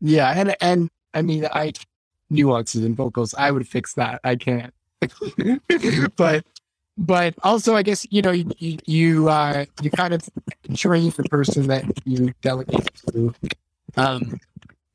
[0.00, 0.32] Yeah.
[0.34, 1.72] And, and I mean, I
[2.30, 4.20] nuances in vocals, I would fix that.
[4.24, 4.74] I can't.
[6.16, 6.44] but,
[6.98, 10.28] but also, I guess, you know, you, you, you, uh, you kind of
[10.74, 13.34] train the person that you delegate to.
[13.96, 14.40] Um,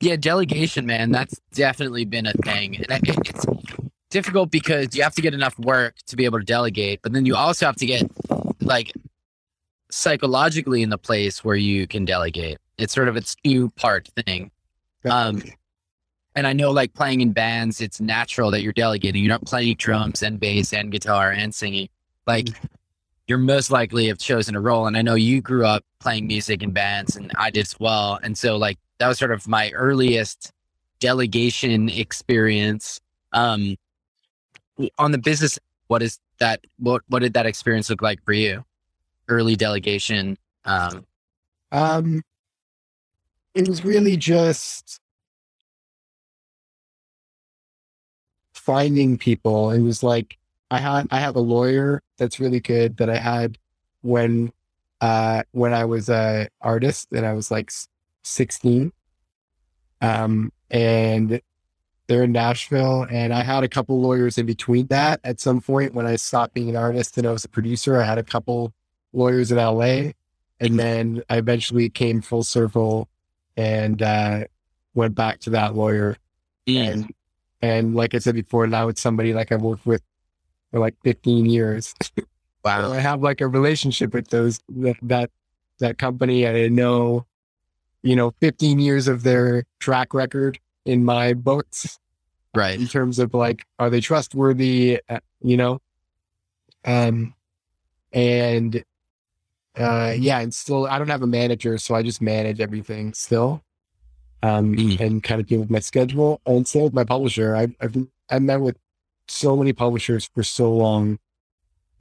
[0.00, 1.10] Yeah, delegation, man.
[1.10, 2.76] That's definitely been a thing.
[2.76, 3.46] And it's
[4.10, 7.26] difficult because you have to get enough work to be able to delegate, but then
[7.26, 8.02] you also have to get
[8.60, 8.92] like
[9.90, 12.58] psychologically in the place where you can delegate.
[12.78, 14.50] It's sort of a two part thing.
[15.04, 15.42] Um,
[16.34, 19.22] and I know like playing in bands, it's natural that you're delegating.
[19.22, 21.88] You're not playing drums and bass and guitar and singing.
[22.26, 22.48] Like
[23.26, 24.86] you're most likely have chosen a role.
[24.86, 28.18] And I know you grew up playing music in bands and I did as well.
[28.22, 30.52] And so like that was sort of my earliest
[31.00, 33.00] delegation experience.
[33.32, 33.76] Um,
[34.98, 35.58] on the business,
[35.88, 36.60] what is that?
[36.78, 38.64] What, what did that experience look like for you?
[39.28, 40.36] Early delegation.
[40.64, 41.06] Um,
[41.72, 42.22] um,
[43.54, 45.00] it was really just
[48.52, 49.70] finding people.
[49.70, 50.36] It was like
[50.70, 53.58] I had I have a lawyer that's really good that I had
[54.02, 54.52] when
[55.00, 57.70] uh when I was a artist and I was like
[58.24, 58.92] 16.
[60.02, 61.40] Um and
[62.06, 65.94] they're in Nashville and I had a couple lawyers in between that at some point
[65.94, 68.00] when I stopped being an artist and I was a producer.
[68.00, 68.72] I had a couple
[69.12, 70.12] lawyers in LA
[70.60, 73.08] and then I eventually came full circle
[73.56, 74.44] and uh
[74.94, 76.16] went back to that lawyer.
[76.66, 76.76] mm.
[76.76, 77.14] And
[77.62, 80.02] and like I said before, now it's somebody like I've worked with
[80.70, 81.94] for like 15 years.
[82.64, 82.82] wow.
[82.82, 85.30] So I have like a relationship with those that that,
[85.78, 87.26] that company, I know,
[88.02, 91.98] you know, 15 years of their track record in my books
[92.54, 92.80] Right.
[92.80, 95.00] in terms of like, are they trustworthy?
[95.08, 95.80] Uh, you know,
[96.84, 97.34] um,
[98.12, 98.82] and
[99.76, 103.62] uh, yeah, and still, I don't have a manager, so I just manage everything still,
[104.42, 105.00] um, Mm.
[105.00, 106.40] and kind of deal with my schedule.
[106.46, 107.94] And so with my publisher, I've I've
[108.30, 108.78] I've met with
[109.28, 111.18] so many publishers for so long,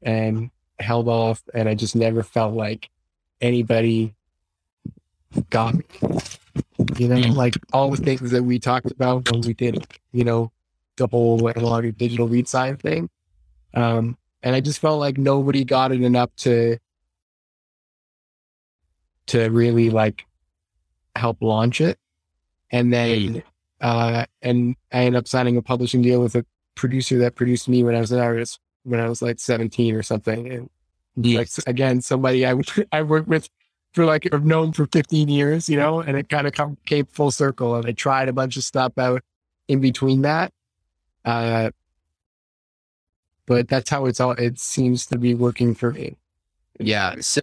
[0.01, 2.89] and held off, and I just never felt like
[3.41, 4.15] anybody
[5.49, 5.83] got me.
[6.97, 10.51] You know, like all the things that we talked about when we did, you know,
[10.97, 13.09] the whole analog digital read sign thing.
[13.73, 16.77] Um, and I just felt like nobody got it enough to
[19.27, 20.25] to really like
[21.15, 21.97] help launch it.
[22.71, 23.43] And then
[23.81, 27.83] uh and I ended up signing a publishing deal with a producer that produced me
[27.83, 30.47] when I was an artist when I was like 17 or something.
[30.51, 30.69] And
[31.15, 31.39] Yeah.
[31.39, 32.55] like again, somebody I
[32.91, 33.49] I worked with
[33.95, 37.05] for like I've known for 15 years, you know, and it kind of come, came
[37.05, 37.75] full circle.
[37.75, 39.23] And I tried a bunch of stuff out
[39.69, 40.51] in between that.
[41.23, 41.71] Uh,
[43.45, 44.31] but that's how it's all.
[44.31, 46.17] It seems to be working for me.
[46.77, 47.15] Yeah.
[47.21, 47.41] So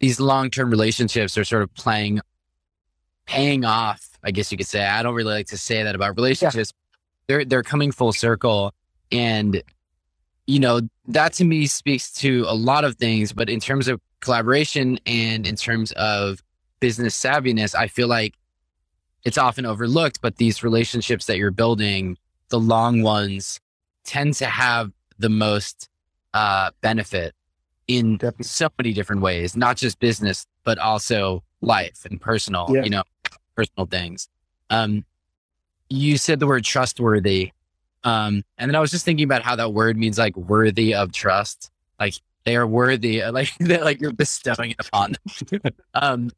[0.00, 2.20] these long term relationships are sort of playing,
[3.26, 4.84] paying off, I guess you could say.
[4.84, 6.72] I don't really like to say that about relationships.
[7.28, 8.74] They're they're coming full circle.
[9.12, 9.62] And,
[10.48, 14.00] you know, that to me speaks to a lot of things, but in terms of
[14.26, 16.42] collaboration and in terms of
[16.80, 18.34] business savviness, I feel like
[19.24, 22.18] it's often overlooked, but these relationships that you're building,
[22.50, 23.58] the long ones,
[24.04, 25.88] tend to have the most
[26.34, 27.34] uh, benefit
[27.88, 28.44] in Definitely.
[28.44, 32.82] so many different ways, not just business, but also life and personal, Yeah.
[32.84, 33.02] you know,
[33.56, 34.28] personal things.
[34.70, 35.04] Um,
[35.88, 37.52] you said the word trustworthy.
[38.04, 41.12] Um, and then I was just thinking about how that word means like worthy of
[41.12, 41.70] trust.
[41.98, 42.14] Like
[42.46, 45.12] they are worthy, like that like you're bestowing it upon
[45.52, 45.60] them.
[45.94, 46.30] um,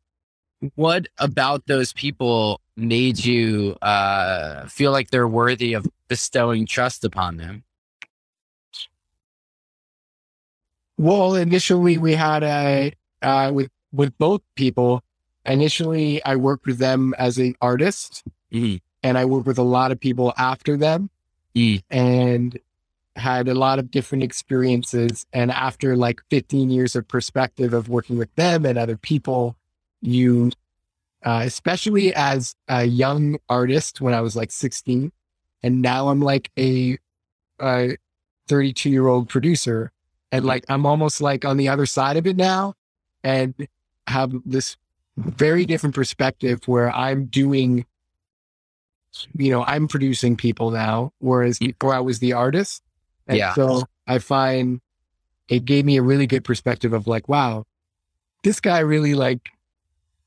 [0.74, 7.36] what about those people made you uh, feel like they're worthy of bestowing trust upon
[7.36, 7.62] them?
[10.96, 12.92] Well, initially we had a
[13.22, 15.02] uh, with with both people.
[15.46, 18.80] Initially, I worked with them as an artist, Mhm.
[19.02, 21.09] and I worked with a lot of people after them,
[21.54, 21.82] Mm.
[21.90, 22.59] and
[23.18, 25.26] had a lot of different experiences.
[25.32, 29.56] And after like 15 years of perspective of working with them and other people,
[30.00, 30.52] you,
[31.24, 35.12] uh, especially as a young artist when I was like 16,
[35.62, 36.98] and now I'm like a,
[37.60, 37.96] a
[38.46, 39.92] 32 year old producer,
[40.30, 42.74] and like I'm almost like on the other side of it now,
[43.24, 43.54] and
[44.06, 44.76] have this
[45.16, 47.84] very different perspective where I'm doing,
[49.36, 52.82] you know, I'm producing people now, whereas before I was the artist.
[53.28, 53.54] And Yeah.
[53.54, 54.80] so I find
[55.48, 57.64] it gave me a really good perspective of like, wow,
[58.42, 59.40] this guy really like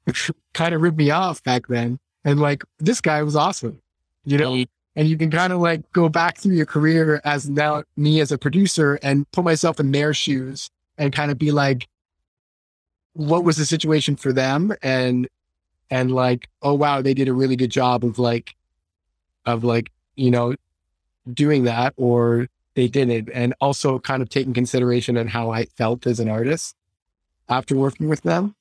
[0.53, 1.99] kind of ripped me off back then.
[2.23, 3.81] And like, this guy was awesome,
[4.25, 4.51] you know?
[4.51, 4.67] Mm.
[4.95, 8.31] And you can kind of like go back through your career as now me as
[8.31, 11.87] a producer and put myself in their shoes and kind of be like,
[13.13, 14.73] what was the situation for them?
[14.81, 15.27] And,
[15.89, 18.53] and like, oh, wow, they did a really good job of like,
[19.45, 20.55] of like, you know,
[21.33, 23.29] doing that or they didn't.
[23.33, 26.75] And also kind of taking consideration on how I felt as an artist
[27.49, 28.55] after working with them.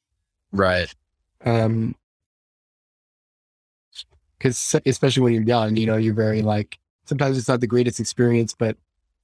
[0.53, 0.93] Right.
[1.45, 1.95] Um,
[4.39, 8.01] because especially when you're young, you know, you're very like, sometimes it's not the greatest
[8.01, 8.77] experience, but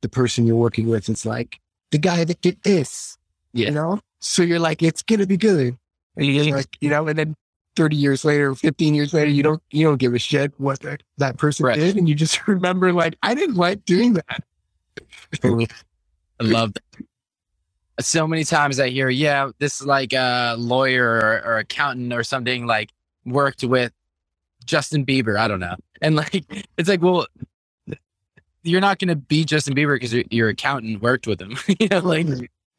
[0.03, 1.59] the person you're working with is like
[1.91, 3.17] the guy that did this,
[3.55, 3.69] Yeah.
[3.69, 4.01] you know?
[4.21, 5.77] So you're like, it's going to be good.
[6.17, 7.35] And you're like, you know, and then
[7.77, 10.99] 30 years later, 15 years later, you don't, you don't give a shit what the,
[11.19, 11.79] that person Right.
[11.79, 11.97] did.
[11.97, 14.45] And you just remember like, I didn't like doing that.
[15.45, 16.83] I love that.
[17.99, 22.23] So many times I hear, yeah, this is like a lawyer or, or accountant or
[22.23, 22.91] something like
[23.25, 23.93] worked with
[24.67, 25.39] Justin Bieber.
[25.39, 25.77] I don't know.
[26.03, 26.45] And like,
[26.77, 27.27] it's like, well,
[28.63, 31.57] you're not going to be Justin Bieber because your, your accountant worked with him.
[31.81, 32.27] you know, like,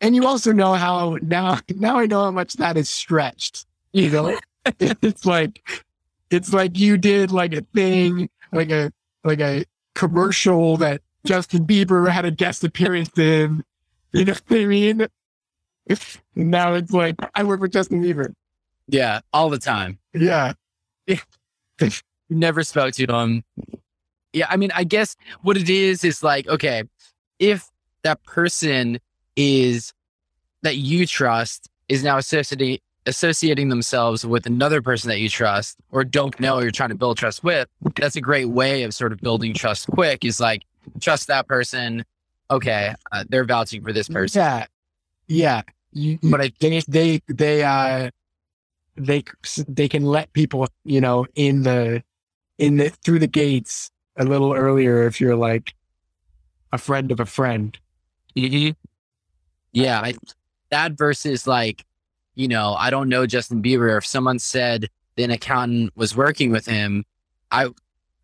[0.01, 3.65] And you also know how now, now I know how much that is stretched.
[3.93, 4.39] You know,
[4.79, 5.67] it's like,
[6.29, 8.91] it's like you did like a thing, like a,
[9.23, 9.65] like a
[9.95, 13.63] commercial that Justin Bieber had a guest appearance in.
[14.13, 15.07] You know what I mean?
[16.35, 18.33] now it's like, I work with Justin Bieber.
[18.87, 19.99] yeah, all the time.
[20.13, 20.53] Yeah.
[22.29, 23.43] never spoke to him.
[24.33, 26.83] Yeah, I mean, I guess what it is is like, okay,
[27.39, 27.69] if
[28.03, 28.99] that person
[29.35, 29.93] is
[30.63, 36.03] that you trust is now associating associating themselves with another person that you trust or
[36.03, 37.65] don't know you're trying to build trust with,
[37.95, 40.25] that's a great way of sort of building trust quick.
[40.25, 40.63] Is like
[40.99, 42.05] trust that person.
[42.49, 44.39] Okay, uh, they're vouching for this person.
[44.39, 44.65] Yeah.
[45.27, 45.61] Yeah.
[45.91, 48.11] You, But I they, they, they, uh,
[48.95, 49.23] they,
[49.67, 52.03] they can let people, you know, in the,
[52.57, 55.73] in the, through the gates a little earlier if you're like
[56.71, 57.77] a friend of a friend.
[58.35, 58.75] Mhm.
[59.73, 60.15] Yeah, I,
[60.69, 61.83] that versus like,
[62.35, 63.97] you know, I don't know Justin Bieber.
[63.97, 67.03] If someone said an accountant was working with him,
[67.51, 67.69] I,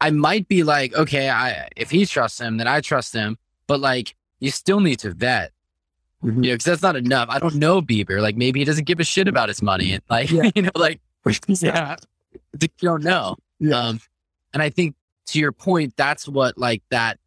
[0.03, 3.37] I might be like, okay, I if he trusts him, then I trust him.
[3.67, 5.53] But like, you still need to vet,
[6.21, 7.29] you know, because that's not enough.
[7.29, 8.21] I don't know Bieber.
[8.21, 10.51] Like, maybe he doesn't give a shit about his money, and like, Yeah.
[10.55, 10.99] you know, like
[11.47, 11.95] yeah.
[12.59, 13.37] you don't know.
[13.59, 13.77] Yeah.
[13.77, 14.01] Um,
[14.53, 14.95] and I think
[15.27, 17.17] to your point, that's what like that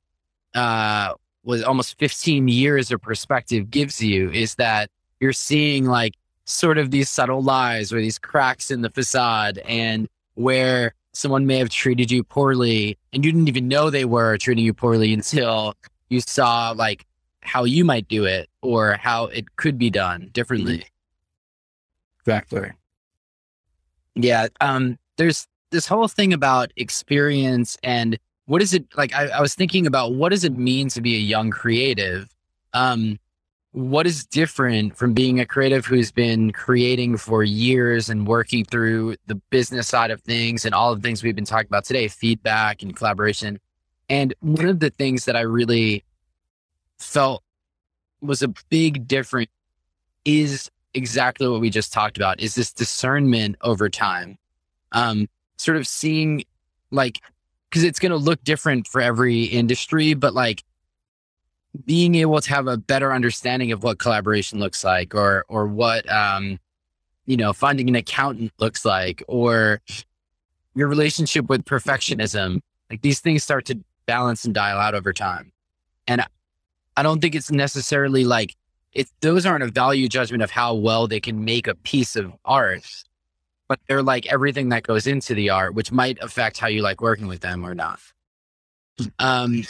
[0.54, 1.14] uh,
[1.44, 6.12] was almost 15 years of perspective gives you is that you're seeing like
[6.44, 11.56] sort of these subtle lies or these cracks in the facade and where someone may
[11.58, 15.74] have treated you poorly and you didn't even know they were treating you poorly until
[16.10, 17.06] you saw like
[17.40, 20.84] how you might do it or how it could be done differently.
[22.20, 22.70] Exactly.
[24.14, 24.48] Yeah.
[24.60, 29.14] Um, there's this whole thing about experience and what is it like?
[29.14, 32.28] I, I was thinking about what does it mean to be a young creative?
[32.74, 33.18] Um,
[33.76, 39.14] what is different from being a creative who's been creating for years and working through
[39.26, 42.82] the business side of things and all the things we've been talking about today, feedback
[42.82, 43.60] and collaboration.
[44.08, 46.04] And one of the things that I really
[46.98, 47.42] felt
[48.22, 49.50] was a big difference
[50.24, 54.38] is exactly what we just talked about is this discernment over time
[54.92, 56.42] um sort of seeing
[56.90, 57.20] like
[57.68, 60.64] because it's going to look different for every industry but like
[61.84, 66.10] being able to have a better understanding of what collaboration looks like or or what
[66.10, 66.58] um
[67.26, 69.80] you know finding an accountant looks like or
[70.74, 72.60] your relationship with perfectionism
[72.90, 75.52] like these things start to balance and dial out over time.
[76.06, 78.56] And I- don't think it's necessarily like
[78.92, 82.32] it those aren't a value judgment of how well they can make a piece of
[82.44, 82.86] art
[83.68, 87.02] but they're like everything that goes into the art which might affect how you like
[87.02, 88.00] working with them or not.
[89.18, 89.64] Um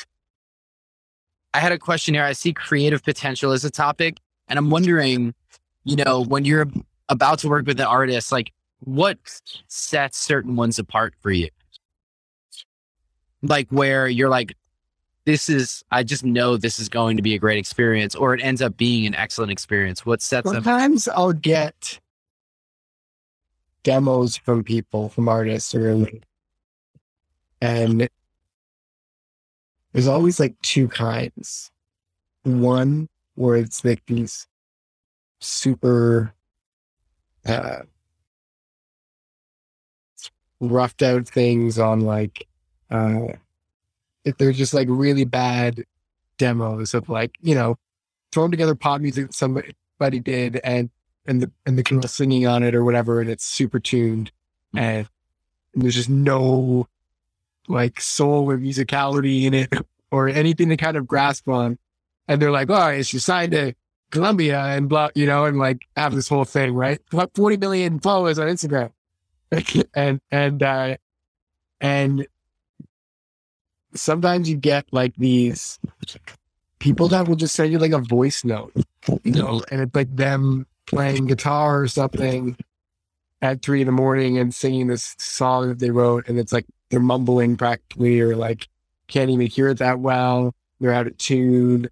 [1.56, 5.34] i had a question here i see creative potential as a topic and i'm wondering
[5.84, 6.66] you know when you're
[7.08, 9.18] about to work with an artist like what
[9.68, 11.48] sets certain ones apart for you
[13.42, 14.54] like where you're like
[15.24, 18.40] this is i just know this is going to be a great experience or it
[18.42, 21.98] ends up being an excellent experience what sets them Sometimes I'll get
[23.86, 26.20] demos from people, from artists, really.
[27.60, 28.08] and
[29.96, 31.70] there's always like two kinds.
[32.42, 34.46] One where it's like these
[35.40, 36.34] super
[37.46, 37.78] uh,
[40.60, 42.46] roughed out things on like
[42.90, 43.28] uh,
[44.26, 45.86] if they're just like really bad
[46.36, 47.78] demos of like you know
[48.32, 50.90] thrown together pop music that somebody did and
[51.24, 54.30] and the and the girl singing on it or whatever and it's super tuned
[54.74, 55.08] and,
[55.72, 56.86] and there's just no
[57.68, 59.72] like soul or musicality in it
[60.10, 61.78] or anything to kind of grasp on
[62.28, 63.74] and they're like oh she signed to
[64.10, 68.00] Columbia and blah you know and like have this whole thing right Got 40 million
[68.00, 68.92] followers on Instagram
[69.94, 70.96] and and uh
[71.80, 72.26] and
[73.94, 75.78] sometimes you get like these
[76.78, 78.72] people that will just send you like a voice note
[79.22, 82.56] you know, and it's like them playing guitar or something
[83.42, 86.28] at three in the morning and singing this song that they wrote.
[86.28, 88.68] And it's like they're mumbling practically or like
[89.08, 90.54] can't even hear it that well.
[90.80, 91.88] They're out of tune.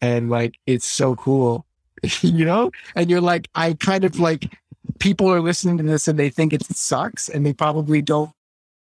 [0.00, 1.66] And like, it's so cool,
[2.20, 2.70] you know?
[2.94, 4.52] And you're like, I kind of like,
[4.98, 8.30] people are listening to this and they think it sucks and they probably don't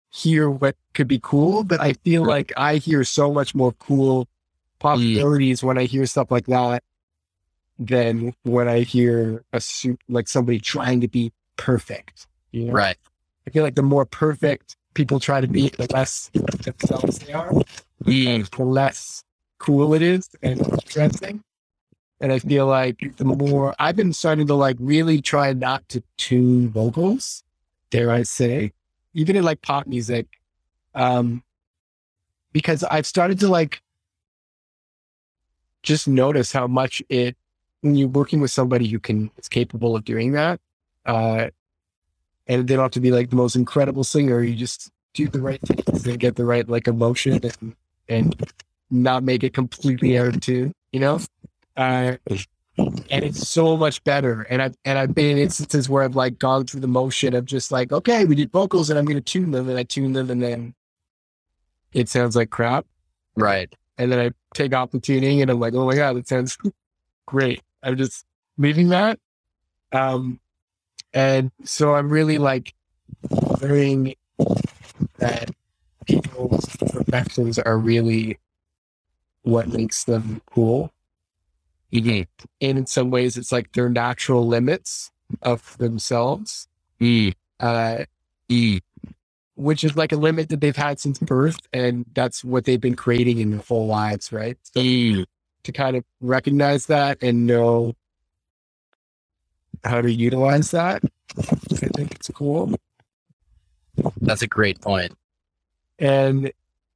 [0.10, 1.64] hear what could be cool.
[1.64, 4.28] But I feel like I hear so much more cool mm.
[4.80, 6.84] possibilities when I hear stuff like that
[7.78, 12.28] than when I hear a suit like somebody trying to be perfect.
[12.52, 12.74] You know?
[12.74, 12.98] Right.
[13.48, 17.52] I feel like the more perfect people try to be, the less themselves they are,
[18.04, 18.50] Mm.
[18.50, 19.24] the less
[19.60, 21.44] cool it is and interesting.
[22.20, 26.04] And I feel like the more I've been starting to like really try not to
[26.18, 27.44] tune vocals,
[27.90, 28.72] dare I say,
[29.14, 30.28] even in like pop music,
[30.94, 31.44] um,
[32.54, 33.82] because I've started to like
[35.84, 37.36] just notice how much it
[37.82, 40.60] when you're working with somebody who can is capable of doing that,
[41.06, 41.50] uh,
[42.48, 44.42] and they don't have to be like the most incredible singer.
[44.42, 47.76] You just do the right things and get the right like emotion and
[48.08, 48.52] and
[48.92, 50.74] not make it completely out of tune.
[50.92, 51.20] You know,
[51.78, 52.18] uh,
[52.78, 54.44] and it's so much better.
[54.44, 57.46] And I've and I've been in instances where I've like gone through the motion of
[57.46, 60.14] just like, okay, we did vocals and I'm going to tune them, and I tune
[60.14, 60.74] them, and then
[61.94, 62.86] it sounds like crap.
[63.36, 63.74] Right.
[63.98, 66.58] And then I take off the tuning, and I'm like, oh my god, that sounds
[67.26, 67.62] great.
[67.82, 68.26] I'm just
[68.58, 69.20] leaving that.
[69.92, 70.40] Um,
[71.16, 72.76] and so I'm really like
[73.62, 74.16] learning
[75.18, 75.50] that
[76.06, 78.38] people's perfections are really
[79.44, 80.92] what makes them cool.
[81.94, 82.28] Mhm.
[82.62, 85.12] And in some ways, it's like their natural limits
[85.42, 86.68] of themselves,
[87.00, 87.34] Mm.
[87.60, 88.06] uh,
[88.50, 88.82] Mm.
[89.56, 91.60] which is like a limit that they've had since birth.
[91.72, 94.58] And that's what they've been creating in their whole lives, right?
[94.64, 95.26] So Mm.
[95.64, 97.96] to kind of recognize that and know
[99.86, 101.04] how to utilize that,
[101.38, 102.74] I think it's cool.
[104.22, 105.14] That's a great point.
[106.00, 106.52] And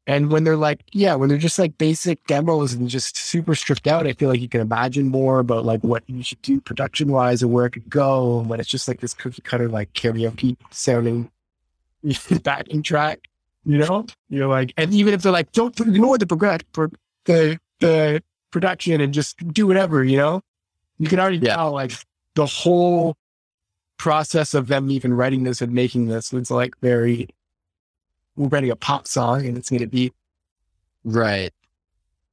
[0.08, 3.86] and when they're like, yeah, when they're just like basic demos and just super stripped
[3.88, 7.12] out, I feel like you can imagine more about like what you should do production
[7.12, 8.40] wise and where it could go.
[8.40, 11.30] And when it's just like this cookie cutter like karaoke sounding
[12.44, 13.20] backing track,
[13.66, 16.90] you know, you're like, and even if they're like, don't ignore the progress for
[17.26, 18.22] the the
[18.52, 20.42] production and just do whatever, you know,
[20.98, 21.56] you can already Yeah.
[21.56, 21.92] tell like
[22.40, 23.18] the whole
[23.98, 27.28] process of them even writing this and making this was like very
[28.38, 30.14] we're writing a pop song and it's going to be
[31.04, 31.52] Right.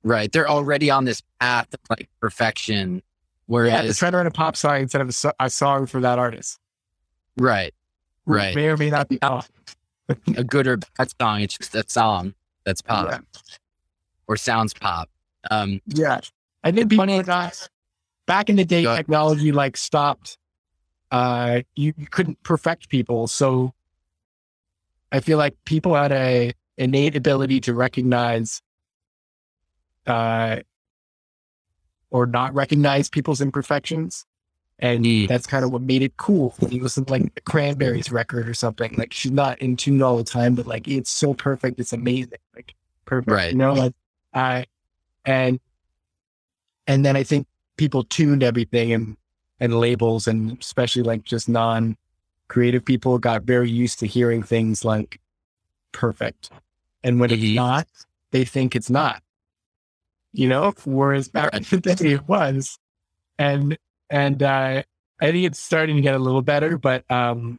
[0.04, 0.30] Right.
[0.30, 2.96] They're already on this path of like perfection.
[2.96, 3.00] yeah,
[3.46, 6.18] Whereas, it's trying to write a pop song instead of a, a song for that
[6.20, 6.58] artist.
[7.36, 7.74] right.
[8.26, 8.54] Right.
[8.54, 9.18] May or may not be.
[9.22, 11.40] A good or bad song.
[11.40, 12.34] It's just that song
[12.64, 13.18] that's pop Yeah.
[14.28, 15.08] or sounds pop.
[15.50, 16.20] Um, yeah.
[16.62, 17.68] I think people are not,
[18.26, 20.38] back in the day, technology like stopped.
[21.10, 23.26] Uh, you, you couldn't perfect people.
[23.28, 23.72] So
[25.12, 28.60] I feel like people had a innate ability to recognize
[30.06, 30.56] uh,
[32.10, 34.24] or not recognize people's imperfections.
[34.78, 35.26] And Mm.
[35.28, 38.94] that's kind of what made it cool you listen like a Cranberries record or something.
[38.98, 42.32] Like she's not in tune all the time, but like it's so perfect, it's amazing.
[42.54, 42.74] Like
[43.06, 43.30] perfect.
[43.30, 43.52] Right.
[43.52, 43.94] You know, like
[44.34, 44.66] I
[45.24, 45.60] and
[46.86, 47.46] and then I think
[47.76, 49.16] people tuned everything and
[49.60, 51.96] and labels and especially like just non
[52.48, 55.20] creative people got very used to hearing things like
[55.92, 56.50] perfect.
[57.02, 57.42] And when Mhm.
[57.42, 57.88] it's not,
[58.32, 59.22] they think it's not.
[60.32, 62.78] You know, whereas back in the day it was.
[63.38, 63.78] And
[64.10, 64.82] and uh
[65.20, 67.58] I think it's starting to get a little better, but um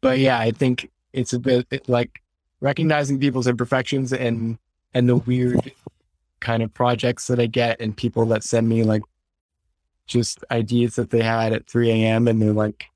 [0.00, 2.22] but yeah, I think it's a bit like
[2.60, 4.58] recognizing people's imperfections and
[4.94, 5.72] and the weird
[6.46, 9.02] kind of projects that I get and people that send me like
[10.06, 12.28] just ideas that they had at 3 a.m.
[12.28, 12.86] and they're like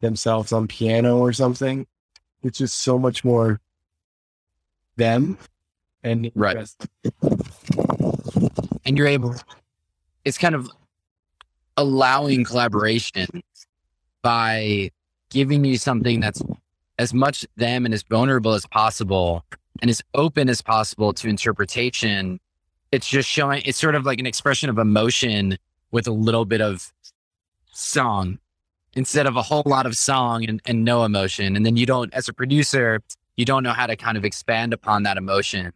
[0.00, 1.84] themselves on piano or something.
[2.44, 3.60] It's just so much more
[4.94, 5.36] them
[6.04, 6.68] and Right.
[8.84, 9.34] and you're able,
[10.24, 10.70] it's kind of
[11.76, 13.42] allowing collaboration
[14.22, 14.92] by
[15.30, 16.40] giving you something that's
[17.00, 19.44] as much them and as vulnerable as possible
[19.82, 22.38] and as open as possible to interpretation.
[22.92, 25.58] It's just showing, it's sort of like an expression of emotion
[25.90, 26.92] with a little bit of
[27.72, 28.38] song
[28.94, 31.54] instead of a whole lot of song and, and no emotion.
[31.54, 33.00] And then you don't, as a producer,
[33.36, 35.72] you don't know how to kind of expand upon that emotion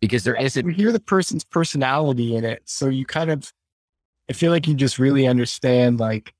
[0.00, 2.62] because there isn't you hear the person's personality in it.
[2.66, 3.52] So you kind of,
[4.28, 6.34] I feel like you just really understand, like,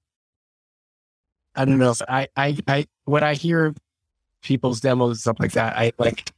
[1.57, 1.95] I don't know.
[2.09, 3.75] I, I, I, when I hear
[4.43, 6.31] people's demos and stuff like that, I like,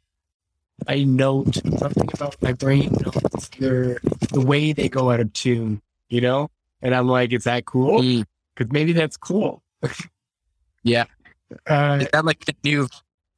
[0.88, 3.98] I note something about my brain notes their,
[4.32, 6.48] the way they go out of tune, you know?
[6.82, 8.00] And I'm like, is that cool?
[8.02, 8.24] Mm,
[8.54, 9.62] Because maybe that's cool.
[10.84, 11.04] Yeah.
[11.66, 12.88] Uh, Is that like the new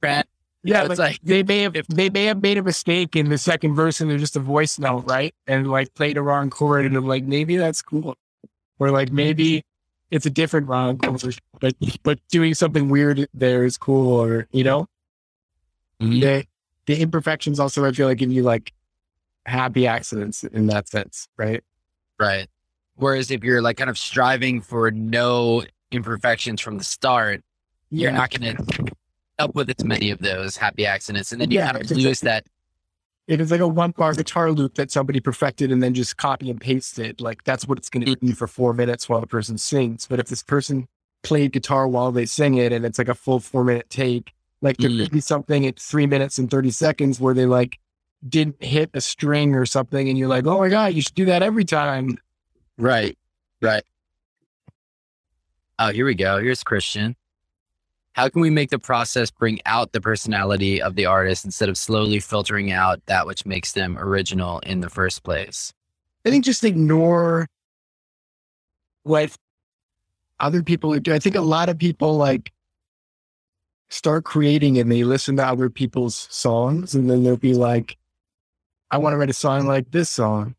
[0.00, 0.24] friend.
[0.62, 3.36] Yeah, it's like, like they may have they may have made a mistake in the
[3.36, 5.34] second verse and they're just a voice note, right?
[5.46, 8.16] And like played a wrong chord, and I'm like, maybe that's cool,
[8.78, 9.62] or like maybe
[10.10, 14.64] it's a different wrong chord, but but doing something weird there is cool, or you
[14.64, 14.86] know,
[16.00, 16.20] Mhm.
[16.22, 16.46] the
[16.86, 18.72] the imperfections also I feel like give you like
[19.46, 21.62] happy accidents in that sense, right?
[22.18, 22.48] Right.
[22.96, 27.42] Whereas if you're like kind of striving for no imperfections from the start,
[27.90, 28.92] you're not going to
[29.38, 31.32] up with as many of those happy accidents.
[31.32, 32.46] And then you Yeah, kind of lose that.
[33.26, 36.50] If it's like a one bar guitar loop that somebody perfected and then just copy
[36.50, 37.20] and paste it.
[37.20, 40.06] like that's what it's going to be for four minutes while the person sings.
[40.06, 40.86] But if this person
[41.22, 44.32] played guitar while they sing it and it's like a full four minute take,
[44.62, 45.04] like there Mm.
[45.04, 47.78] could be something at three minutes and 30 seconds where they like
[48.26, 50.08] didn't hit a string or something.
[50.08, 52.16] And you're like, oh my God, you should do that every time.
[52.78, 53.18] Right.
[53.60, 53.82] Right.
[55.78, 56.40] Oh, here we go.
[56.40, 57.16] Here's Christian.
[58.12, 61.76] How can we make the process bring out the personality of the artist instead of
[61.76, 65.72] slowly filtering out that which makes them original in the first place?
[66.24, 67.48] I think just ignore
[69.02, 69.36] what
[70.38, 71.12] other people do.
[71.12, 72.52] I think a lot of people like
[73.94, 77.96] start creating and they listen to other people's songs and then they'll be like,
[78.90, 80.56] I want to write a song like this song.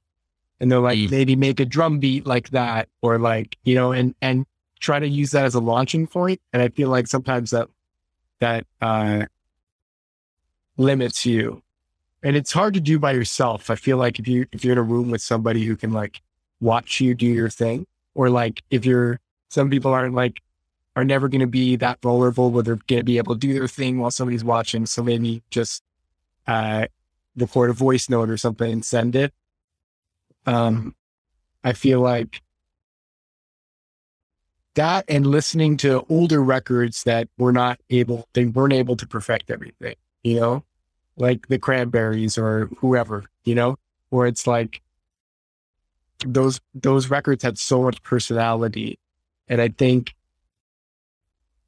[0.61, 1.11] And they'll like Mm.
[1.11, 4.45] maybe make a drum beat like that or like, you know, and and
[4.79, 6.39] try to use that as a launching point.
[6.53, 7.67] And I feel like sometimes that
[8.39, 9.25] that uh
[10.77, 11.61] limits you
[12.23, 13.69] and it's hard to do by yourself.
[13.69, 16.21] I feel like if you if you're in a room with somebody who can like
[16.61, 19.19] watch you do your thing, or like if you're
[19.49, 20.41] some people aren't like
[20.95, 23.53] are never going to be that vulnerable where they're going to be able to do
[23.53, 24.85] their thing while somebody's watching.
[24.85, 25.83] So maybe just
[26.47, 26.87] uh,
[27.35, 29.33] record a voice note or something and send it.
[30.45, 30.95] Um,
[31.63, 32.41] I feel like
[34.75, 39.49] that and listening to older records that were not able, they weren't able to perfect
[39.49, 40.63] everything, you know,
[41.17, 43.77] like the Cranberries or whoever, you know,
[44.09, 44.81] where it's like
[46.25, 48.99] those those records had so much personality,
[49.47, 50.13] and I think,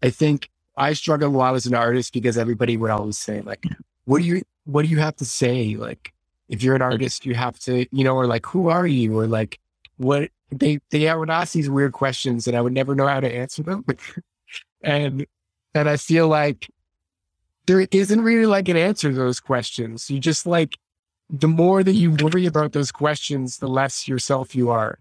[0.03, 3.65] I think I struggled a lot as an artist because everybody would always say like,
[4.05, 6.13] "What do you what do you have to say?" Like,
[6.49, 9.27] if you're an artist, you have to, you know, or like, "Who are you?" or
[9.27, 9.59] like,
[9.97, 13.33] "What?" They they would ask these weird questions, and I would never know how to
[13.33, 13.85] answer them,
[14.81, 15.25] and
[15.73, 16.69] and I feel like
[17.65, 20.09] there isn't really like an answer to those questions.
[20.09, 20.77] You just like
[21.29, 24.99] the more that you worry about those questions, the less yourself you are.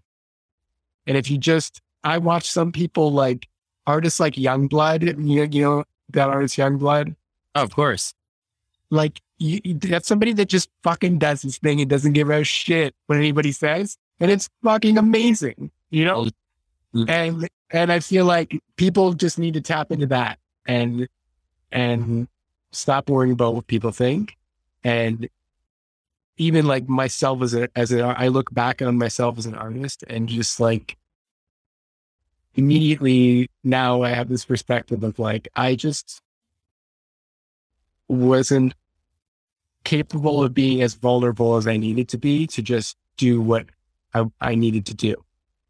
[1.05, 3.47] And if you just, I watch some people like
[3.87, 7.15] artists like Yungblud, you know, you know that artist Yungblud,
[7.55, 8.13] Oh, of course.
[8.91, 12.43] like you, you- that's somebody that just fucking does his thing and doesn't give a
[12.43, 16.27] shit what anybody says, and it's fucking amazing, you know.
[16.93, 17.09] Mm.
[17.09, 21.07] And and I feel like people just need to tap into that and
[21.71, 22.27] and
[22.71, 24.37] stop worrying about what people think,
[24.83, 25.27] and
[26.37, 30.03] even like myself as a as an I look back on myself as an artist
[30.07, 30.95] and just like
[32.57, 36.21] immediately now I have this perspective of like I just
[38.09, 38.73] wasn't
[39.83, 43.67] capable of being as vulnerable as I needed to be to just do what
[44.13, 45.15] I, I needed to do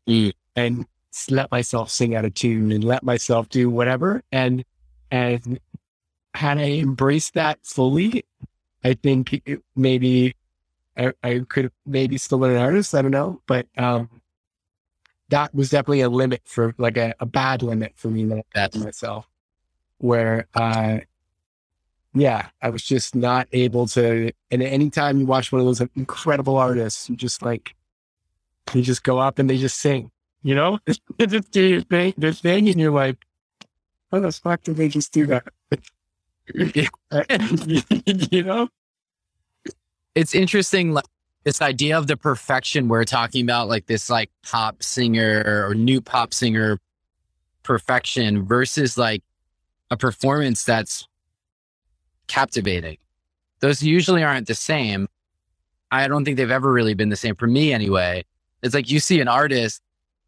[0.08, 0.32] Mm.
[0.56, 0.86] and
[1.30, 4.24] let myself sing out of tune and let myself do whatever.
[4.32, 4.64] And,
[5.12, 5.60] and
[6.34, 8.24] had I embraced that fully,
[8.84, 10.36] I think it, maybe
[10.96, 12.96] I, I could maybe still been an artist.
[12.96, 14.10] I don't know, but, um,
[15.30, 19.28] that was definitely a limit for like a, a bad limit for me that myself
[20.00, 21.00] where, uh,
[22.14, 24.32] yeah, I was just not able to.
[24.52, 27.76] And anytime you watch one of those incredible artists, you just like,
[28.74, 30.12] you just go up and they just sing,
[30.44, 30.80] you know,
[31.18, 33.18] they just your thing, their thing, and you're like,
[34.12, 35.48] how the fuck did they just do that?
[38.32, 38.70] you know?
[40.16, 41.06] it's interesting like
[41.48, 46.02] this idea of the perfection we're talking about like this like pop singer or new
[46.02, 46.78] pop singer
[47.64, 49.24] perfection versus like
[49.90, 51.08] a performance that's
[52.28, 52.98] captivating.
[53.62, 55.08] Those usually aren't the same.
[55.90, 58.26] I don't think they've ever really been the same for me anyway.
[58.62, 59.82] It's like you see an artist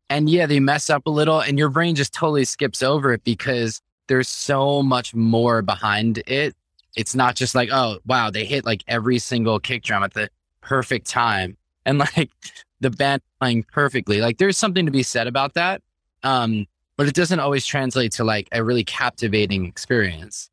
[0.10, 3.26] and yeah they mess up a little and your brain just totally skips over it
[3.26, 6.56] because there's so much more behind it.
[6.96, 10.30] It's not just like, oh, wow, they hit like every single kick drum at the
[10.70, 12.30] perfect time and like
[12.80, 14.22] the band playing perfectly.
[14.22, 15.82] Like there's something to be said about that.
[16.24, 20.50] Um, but it doesn't always translate to like a really captivating experience.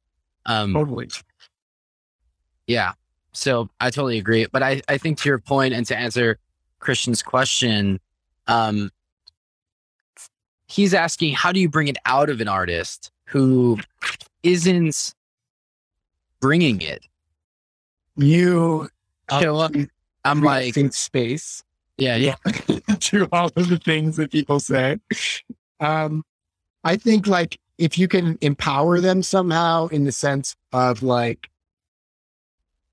[0.46, 1.10] Um, Totally.
[2.66, 2.92] yeah.
[3.32, 4.46] So I totally agree.
[4.50, 6.38] But I, I think to your point and to answer
[6.78, 8.00] Christian's question,
[8.46, 8.90] um,
[10.68, 13.78] he's asking, how do you bring it out of an artist who
[14.42, 15.14] isn't
[16.40, 17.04] bringing it?
[18.16, 18.88] You
[19.30, 19.72] Show up.
[20.26, 21.62] I'm like, space
[21.98, 22.34] yeah, yeah.
[23.00, 24.98] to all of the things that people say.
[25.80, 26.24] Um,
[26.84, 31.50] I think like if you can empower them somehow in the sense of like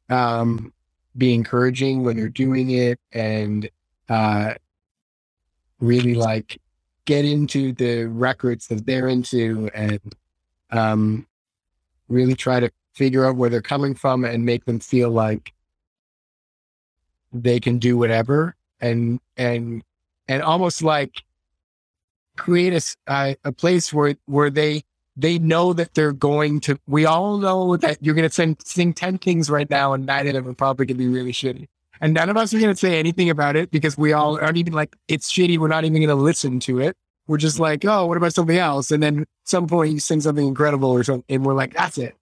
[0.10, 0.74] um
[1.18, 3.70] be encouraging when they're doing it and
[4.10, 4.54] uh
[5.80, 6.60] really like
[7.06, 10.02] get into the records that they're into and
[10.72, 11.26] um
[12.10, 15.54] really try to figure out where they're coming from and make them feel like
[17.34, 19.84] they can do whatever and and
[20.28, 21.24] and almost like
[22.38, 22.74] create
[23.08, 24.84] a a place where where they
[25.16, 28.94] they know that they're going to we all know that you're going to sing, sing
[28.94, 31.68] 10 things right now and nine of them are probably going to be really shitty.
[32.02, 34.58] And none of us are going to say anything about it because we all aren't
[34.58, 36.98] even like it's shitty we're not even going to listen to it.
[37.28, 38.92] We're just like oh what about something else?
[38.92, 42.16] And then some point you sing something incredible or something and we're like that's it.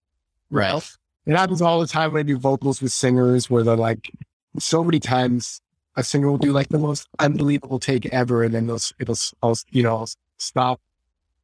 [0.49, 0.83] Right.
[1.25, 4.11] it happens all the time when I do vocals with singers where they're like,
[4.59, 5.61] so many times
[5.95, 9.55] a singer will do like the most unbelievable take ever, and then they'll it'll all
[9.69, 10.05] you know
[10.37, 10.79] stop,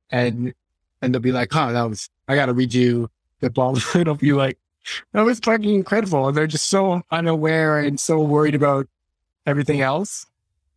[0.10, 0.54] and
[1.02, 3.08] and they'll be like, "Oh, that was I got to redo
[3.40, 4.58] the ball." it'll be like,
[5.14, 8.88] "That was fucking incredible," and they're just so unaware and so worried about
[9.46, 10.26] everything else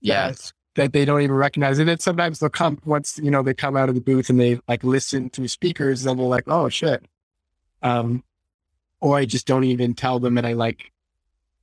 [0.01, 0.29] Yeah.
[0.29, 1.89] that, that they don't even recognize it.
[1.89, 4.61] And sometimes they'll come once you know they come out of the booth and they
[4.69, 7.05] like listen through speakers, and they're like, "Oh shit."
[7.83, 8.25] Um,
[9.01, 10.93] or I just don't even tell them, and I like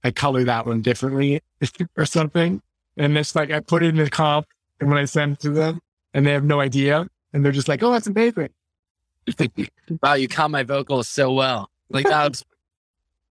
[0.03, 1.41] I color that one differently
[1.97, 2.61] or something,
[2.95, 4.47] and it's like I put it in the comp,
[4.79, 5.81] and when I send it to them,
[6.13, 8.49] and they have no idea, and they're just like, "Oh, that's amazing."
[10.01, 11.69] Wow, you caught my vocals so well.
[11.89, 12.45] Like that was,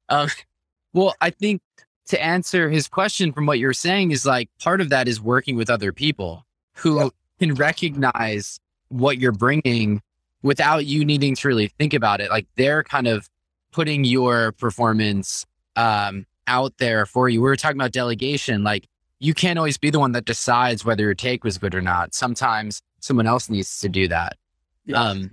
[0.09, 0.29] um,
[0.93, 1.61] well, I think
[2.07, 5.55] to answer his question from what you're saying is like part of that is working
[5.55, 8.59] with other people who can recognize
[8.89, 10.01] what you're bringing
[10.43, 12.29] without you needing to really think about it.
[12.29, 13.27] Like they're kind of
[13.71, 15.45] putting your performance
[15.75, 17.41] um, out there for you.
[17.41, 18.63] We were talking about delegation.
[18.63, 18.87] Like
[19.19, 22.13] you can't always be the one that decides whether your take was good or not.
[22.13, 24.37] Sometimes someone else needs to do that.
[24.85, 25.01] Yeah.
[25.01, 25.31] Um,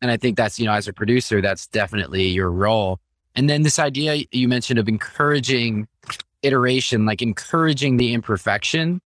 [0.00, 3.00] and I think that's, you know, as a producer, that's definitely your role.
[3.34, 5.88] And then this idea you mentioned of encouraging
[6.42, 9.00] iteration, like encouraging the imperfection.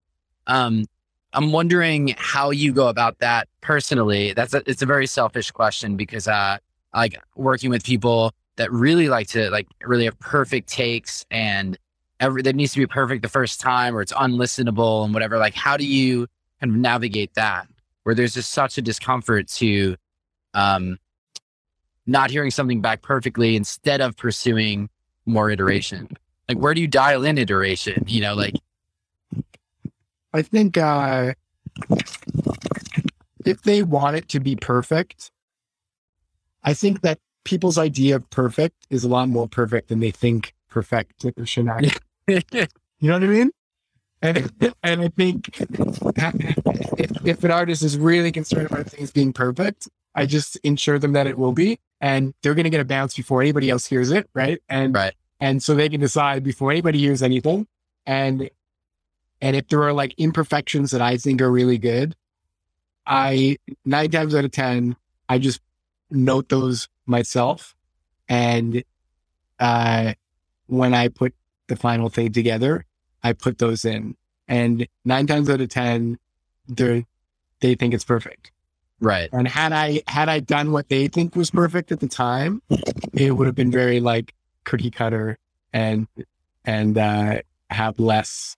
[0.46, 0.86] Um,
[1.32, 4.32] I'm wondering how you go about that personally.
[4.32, 6.58] That's a, it's a very selfish question because uh,
[6.94, 11.78] like working with people that really like to like really have perfect takes and
[12.20, 15.38] every that needs to be perfect the first time or it's unlistenable and whatever.
[15.38, 16.26] Like, how do you
[16.60, 17.68] kind of navigate that
[18.02, 19.96] where there's just such a discomfort to
[20.54, 20.98] um,
[22.06, 24.90] not hearing something back perfectly instead of pursuing
[25.24, 26.08] more iteration?
[26.48, 28.04] Like, where do you dial in iteration?
[28.06, 28.54] You know, like,
[30.32, 31.34] I think uh,
[33.44, 35.30] if they want it to be perfect,
[36.64, 37.18] I think that
[37.48, 41.84] people's idea of perfect is a lot more perfect than they think perfect should not.
[43.00, 43.50] You know what I mean?
[44.20, 49.88] And and I think if, if an artist is really concerned about things being perfect,
[50.16, 53.14] I just ensure them that it will be, and they're going to get a bounce
[53.16, 54.60] before anybody else hears it, right?
[54.68, 55.14] And Right.
[55.38, 57.68] and so they can decide before anybody hears anything,
[58.04, 58.50] and
[59.40, 62.16] and if there are like imperfections that I think are really good,
[63.06, 64.96] I nine times out of ten
[65.28, 65.60] I just
[66.10, 67.74] note those myself,
[68.28, 68.82] and
[69.58, 70.14] uh,
[70.66, 71.34] when I put
[71.68, 72.84] the final thing together,
[73.22, 74.16] I put those in.
[74.46, 76.18] And nine times out of ten,
[76.68, 77.04] they
[77.60, 78.52] they think it's perfect.
[79.00, 79.28] right.
[79.32, 82.62] And had I had I done what they think was perfect at the time,
[83.12, 84.34] it would have been very like
[84.64, 85.38] cookie cutter
[85.72, 86.06] and
[86.64, 87.40] and uh,
[87.70, 88.56] have less,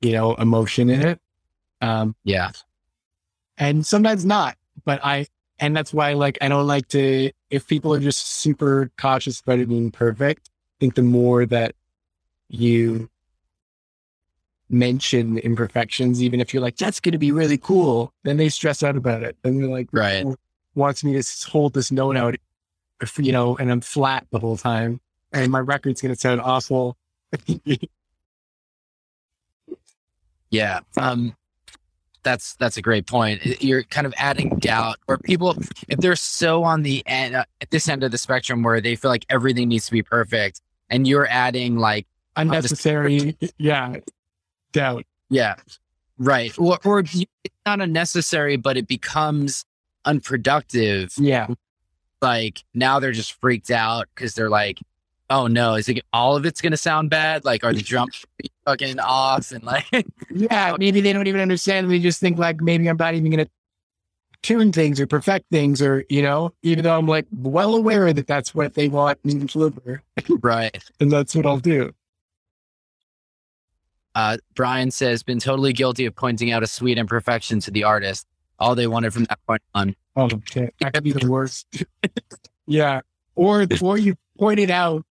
[0.00, 1.20] you know, emotion in it.
[1.80, 2.50] Um, Yeah.
[3.58, 4.56] and sometimes not.
[4.84, 5.26] But I
[5.58, 9.58] and that's why like I don't like to if people are just super cautious about
[9.58, 11.74] it being perfect, I think the more that
[12.48, 13.08] you
[14.68, 18.96] mention imperfections, even if you're like, that's gonna be really cool, then they stress out
[18.96, 19.36] about it.
[19.44, 20.26] And they're like, Right.
[20.74, 22.34] wants me to hold this note out
[23.00, 25.00] if, you know, and I'm flat the whole time.
[25.32, 26.96] And my record's gonna sound awful.
[30.50, 30.80] Yeah.
[30.96, 31.36] Um,
[32.26, 33.62] that's that's a great point.
[33.62, 35.56] You're kind of adding doubt, or people,
[35.88, 38.96] if they're so on the end uh, at this end of the spectrum where they
[38.96, 40.60] feel like everything needs to be perfect,
[40.90, 43.96] and you're adding like, Unnecessary, yeah,
[44.72, 45.04] doubt.
[45.30, 45.54] yeah,
[46.18, 47.24] right, or, or it's
[47.64, 49.64] not unnecessary, but it becomes
[50.04, 51.12] unproductive.
[51.16, 51.46] Yeah.
[52.20, 54.80] Like now they're just freaked out because they're like,
[55.30, 57.44] oh no, is it all of it's gonna sound bad?
[57.44, 58.24] Like, are the drums
[58.64, 59.86] fucking off and like,
[60.30, 61.90] Yeah, maybe they don't even understand.
[61.90, 63.48] They just think like maybe I'm not even gonna
[64.42, 68.26] tune things or perfect things or, you know, even though I'm like well aware that
[68.26, 70.02] that's what they want me to deliver.
[70.40, 70.76] right.
[71.00, 71.92] And that's what I'll do.
[74.14, 78.26] Uh, Brian says, been totally guilty of pointing out a sweet imperfection to the artist.
[78.58, 79.94] All they wanted from that point on.
[80.14, 80.70] Oh, okay.
[80.80, 81.66] That could be the worst.
[82.66, 83.00] yeah.
[83.34, 85.04] Or, or you pointed out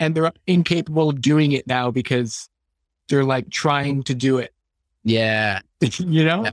[0.00, 2.48] and they're incapable of doing it now because
[3.08, 4.52] they're like trying to do it.
[5.04, 5.60] Yeah.
[5.98, 6.46] you know?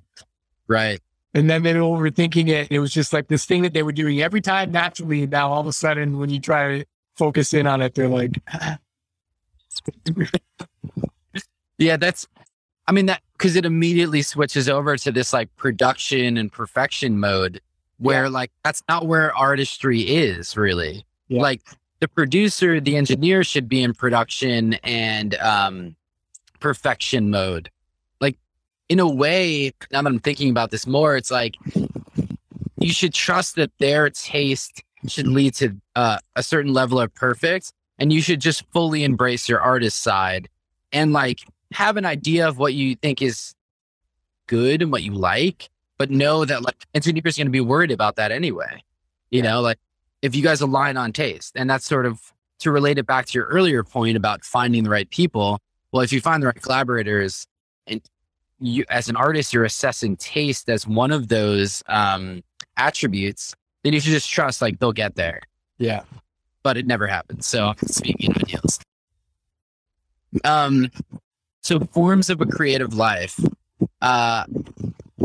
[0.68, 1.00] Right.
[1.34, 2.72] And then they're overthinking it.
[2.72, 5.24] It was just like this thing that they were doing every time naturally.
[5.24, 6.86] And now all of a sudden, when you try to
[7.18, 8.39] focus in on it, they're like,
[11.78, 12.28] yeah, that's,
[12.88, 17.60] I mean, that because it immediately switches over to this like production and perfection mode
[17.98, 18.30] where yeah.
[18.30, 21.06] like that's not where artistry is really.
[21.28, 21.41] Yeah.
[21.41, 21.62] Like
[22.06, 25.95] the producer, the engineer should be in production and um,
[26.60, 27.72] perfection mode.
[28.22, 28.38] Like
[28.89, 31.56] in a way, now that I'm thinking about this more, it's like
[32.78, 37.74] you should trust that their taste should lead to uh, a certain level of perfect,
[37.97, 40.47] and you should just fully embrace your artist side
[40.91, 41.39] and like
[41.72, 43.56] have an idea of what you think is
[44.45, 47.89] good and what you like, but know that like engineers is going to be worried
[47.89, 48.84] about that anyway.
[49.32, 49.49] You yeah.
[49.49, 49.80] know, like
[50.22, 52.20] if you guys align on taste, and that's sort of
[52.59, 55.59] to relate it back to your earlier point about finding the right people.
[55.91, 57.47] Well, if you find the right collaborators
[57.88, 58.01] and
[58.59, 62.43] you, as an artist, you're assessing taste as one of those um,
[62.78, 63.53] attributes,
[63.84, 65.41] then you should just trust like they'll get there.
[65.78, 66.03] Yeah.
[66.63, 67.45] But it never happens.
[67.45, 68.80] So speaking of ideals.
[70.43, 70.89] Um,
[71.61, 73.39] so forms of a creative life.
[74.01, 74.45] Uh,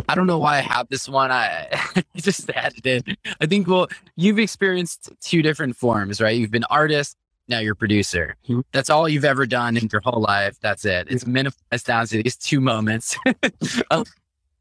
[0.08, 1.30] I don't know why I have this one.
[1.30, 1.66] I,
[1.96, 3.18] I just added it.
[3.40, 6.36] I think, well, you've experienced two different forms, right?
[6.36, 7.16] You've been artist,
[7.48, 8.36] now you're producer.
[8.44, 8.60] Mm-hmm.
[8.72, 10.56] That's all you've ever done in your whole life.
[10.60, 11.08] That's it.
[11.10, 13.16] It's minimized down to these two moments.
[13.90, 14.04] um,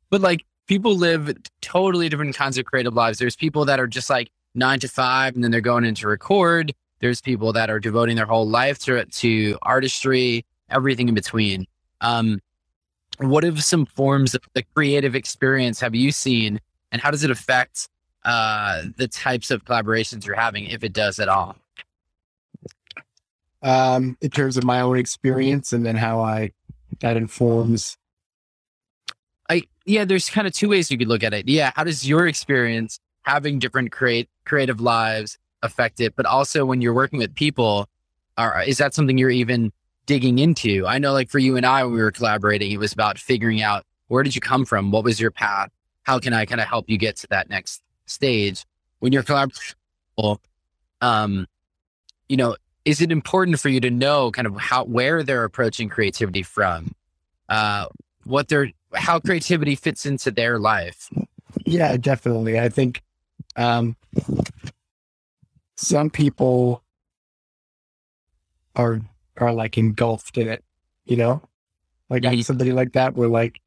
[0.10, 3.20] but like people live totally different kinds of creative lives.
[3.20, 6.74] There's people that are just like nine to five and then they're going into record.
[7.00, 11.66] There's people that are devoting their whole life to, to artistry everything in between.
[12.02, 12.40] Um,
[13.20, 16.60] what have some forms of the creative experience have you seen,
[16.92, 17.90] and how does it affect
[18.26, 21.56] uh, the types of collaborations you're having, if it does at all?
[23.62, 26.52] Um, in terms of my own experience, and then how I
[27.02, 27.98] that informs.
[29.50, 31.48] I yeah, there's kind of two ways you could look at it.
[31.48, 36.16] Yeah, how does your experience having different create creative lives affect it?
[36.16, 37.88] But also when you're working with people,
[38.38, 39.74] are, is that something you're even
[40.10, 40.88] digging into.
[40.88, 43.62] I know, like for you and I, when we were collaborating, it was about figuring
[43.62, 44.90] out where did you come from?
[44.90, 45.70] What was your path?
[46.02, 48.66] How can I kind of help you get to that next stage?
[48.98, 50.40] When you're collaborating,
[51.02, 51.46] um,
[52.28, 55.90] you know, is it important for you to know kind of how where they're approaching
[55.90, 56.96] creativity from,
[57.48, 57.86] uh,
[58.24, 61.08] what they're how creativity fits into their life?
[61.68, 62.60] Yeah, definitely.
[62.60, 63.04] I think
[63.56, 63.96] um,
[65.76, 66.82] some people
[68.76, 69.02] are
[69.40, 70.64] are like engulfed in it,
[71.06, 71.42] you know?
[72.10, 73.62] Like I'm somebody like that where like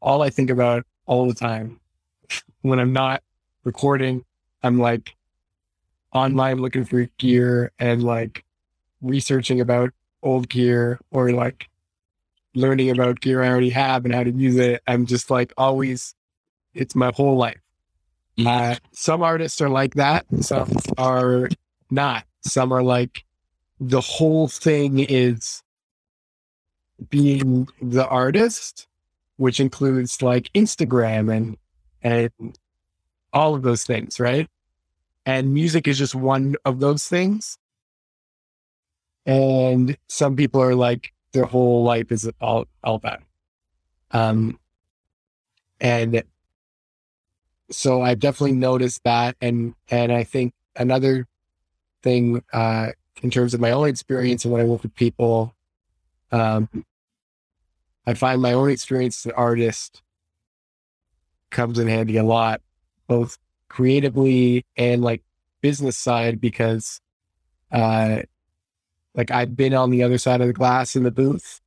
[0.00, 1.80] all I think about all the time
[2.62, 3.22] when I'm not
[3.64, 4.24] recording,
[4.62, 5.14] I'm like
[6.12, 8.44] online looking for gear and like
[9.00, 9.90] researching about
[10.22, 11.68] old gear or like
[12.54, 14.82] learning about gear I already have and how to use it.
[14.86, 16.14] I'm just like always,
[16.74, 17.58] it's my whole life.
[18.44, 20.24] Uh, some artists are like that.
[20.40, 21.48] Some are
[21.90, 22.24] not.
[22.42, 23.24] Some are like,
[23.88, 25.62] the whole thing is
[27.10, 28.86] being the artist,
[29.36, 31.56] which includes like Instagram and
[32.02, 32.58] and
[33.32, 34.48] all of those things, right?
[35.26, 37.58] And music is just one of those things.
[39.26, 43.22] And some people are like their whole life is all all that.
[44.12, 44.58] Um
[45.80, 46.22] and
[47.70, 51.26] so I've definitely noticed that and and I think another
[52.02, 52.90] thing uh
[53.22, 55.54] in terms of my own experience and when I work with people,
[56.32, 56.68] um,
[58.06, 60.02] I find my own experience as an artist
[61.50, 62.60] comes in handy a lot,
[63.06, 63.38] both
[63.68, 65.22] creatively and like
[65.60, 67.00] business side, because
[67.70, 68.22] uh,
[69.14, 71.60] like I've been on the other side of the glass in the booth,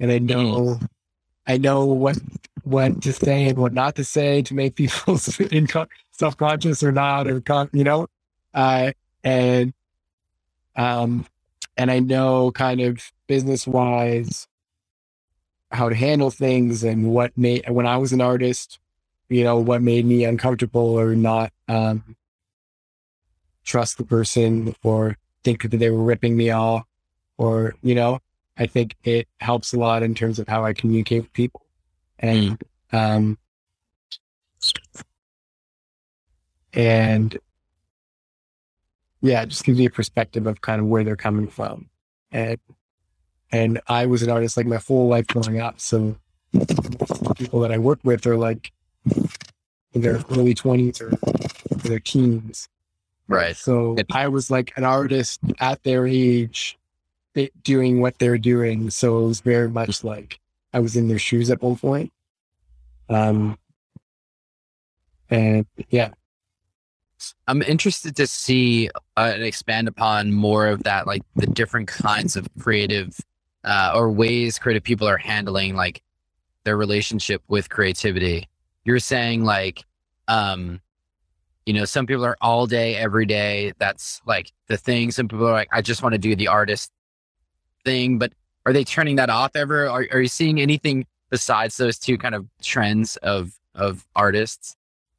[0.00, 0.88] and I know mm.
[1.46, 2.18] I know what
[2.62, 7.28] what to say and what not to say to make people self conscious or not,
[7.28, 8.06] or you know,
[8.54, 9.74] uh, and
[10.76, 11.26] um,
[11.76, 14.46] and I know kind of business wise
[15.70, 18.78] how to handle things and what made, when I was an artist,
[19.28, 22.16] you know, what made me uncomfortable or not um,
[23.64, 26.84] trust the person or think that they were ripping me off
[27.38, 28.20] or, you know,
[28.58, 31.62] I think it helps a lot in terms of how I communicate with people.
[32.18, 32.58] And,
[32.92, 32.98] mm.
[32.98, 33.38] um,
[36.74, 37.38] and
[39.22, 41.88] yeah, it just gives you a perspective of kind of where they're coming from.
[42.30, 42.58] And
[43.50, 45.80] and I was an artist like my full life growing up.
[45.80, 46.16] So
[47.36, 48.72] people that I work with are like
[49.92, 51.12] in their early twenties or
[51.70, 52.68] their teens.
[53.28, 53.56] Right.
[53.56, 56.78] So I was like an artist at their age
[57.62, 58.90] doing what they're doing.
[58.90, 60.40] So it was very much like
[60.72, 62.12] I was in their shoes at one point.
[63.08, 63.58] Um,
[65.30, 66.10] and yeah,
[67.48, 72.36] I'm interested to see uh, and expand upon more of that, like the different kinds
[72.36, 73.18] of creative
[73.64, 76.02] uh, or ways creative people are handling like
[76.64, 78.48] their relationship with creativity.
[78.84, 79.84] You're saying like,
[80.28, 80.80] um,
[81.66, 83.72] you know, some people are all day, every day.
[83.78, 85.10] That's like the thing.
[85.10, 86.90] Some people are like, I just want to do the artist
[87.84, 88.32] thing, but
[88.66, 89.88] are they turning that off ever?
[89.88, 94.76] Are, are you seeing anything besides those two kind of trends of, of artists?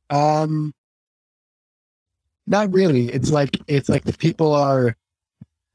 [0.09, 0.73] Um,
[2.47, 3.09] not really.
[3.09, 4.95] It's like it's like the people are,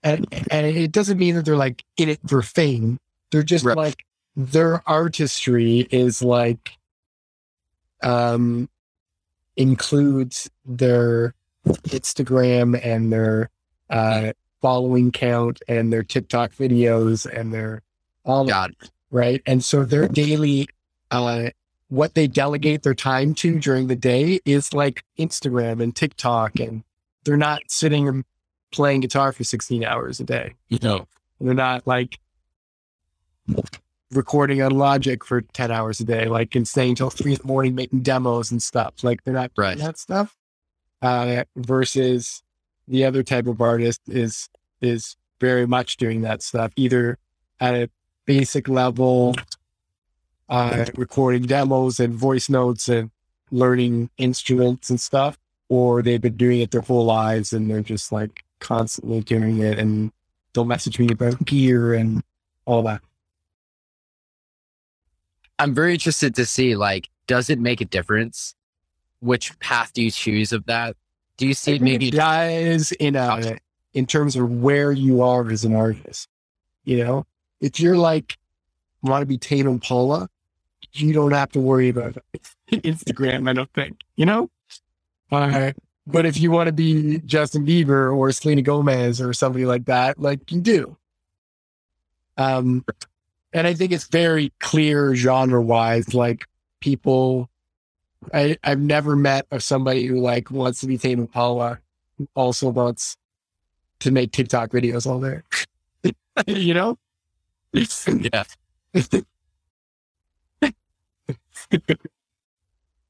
[0.02, 2.98] and, and it doesn't mean that they're like in it for fame.
[3.30, 3.76] They're just right.
[3.76, 4.04] like
[4.36, 6.70] their artistry is like,
[8.02, 8.68] um,
[9.56, 11.34] includes their
[11.66, 13.50] Instagram and their
[13.90, 17.82] uh, following count and their TikTok videos and their
[18.24, 18.74] all God.
[19.10, 19.42] right.
[19.46, 20.68] And so their daily
[21.10, 21.50] uh,
[21.88, 26.84] what they delegate their time to during the day is like Instagram and TikTok, and
[27.24, 28.24] they're not sitting and
[28.70, 30.54] playing guitar for 16 hours a day.
[30.68, 31.06] You know,
[31.40, 32.18] they're not like
[34.10, 37.46] recording on Logic for 10 hours a day, like and staying till three in the
[37.46, 39.02] morning making demos and stuff.
[39.02, 39.78] Like they're not right.
[39.78, 40.36] that stuff.
[41.00, 42.42] Uh, versus
[42.88, 44.48] the other type of artist is
[44.80, 47.18] is very much doing that stuff, either
[47.60, 47.90] at a
[48.26, 49.34] basic level
[50.48, 53.10] uh, recording demos and voice notes and
[53.50, 55.38] learning instruments and stuff,
[55.68, 59.78] or they've been doing it their whole lives and they're just like constantly doing it
[59.78, 60.12] and
[60.52, 62.22] they'll message me about gear and
[62.64, 63.00] all that.
[65.58, 68.54] I'm very interested to see like, does it make a difference?
[69.20, 70.96] Which path do you choose of that?
[71.36, 73.58] Do you see maybe it does in a,
[73.92, 76.28] in terms of where you are as an artist?
[76.84, 77.26] You know,
[77.60, 78.38] if you're like
[79.02, 80.28] want to be Tame Impala,
[80.92, 82.16] you don't have to worry about
[82.72, 84.50] Instagram, I don't think, you know?
[85.30, 85.72] Uh,
[86.06, 90.18] but if you want to be Justin Bieber or Selena Gomez or somebody like that,
[90.18, 90.96] like you do.
[92.38, 92.84] Um,
[93.52, 96.46] and I think it's very clear genre wise, like
[96.80, 97.50] people,
[98.32, 101.78] I, I've never met of somebody who like wants to be Tame Impala,
[102.34, 103.16] also wants
[104.00, 106.12] to make TikTok videos all day.
[106.46, 106.98] you know?
[107.72, 108.44] yeah.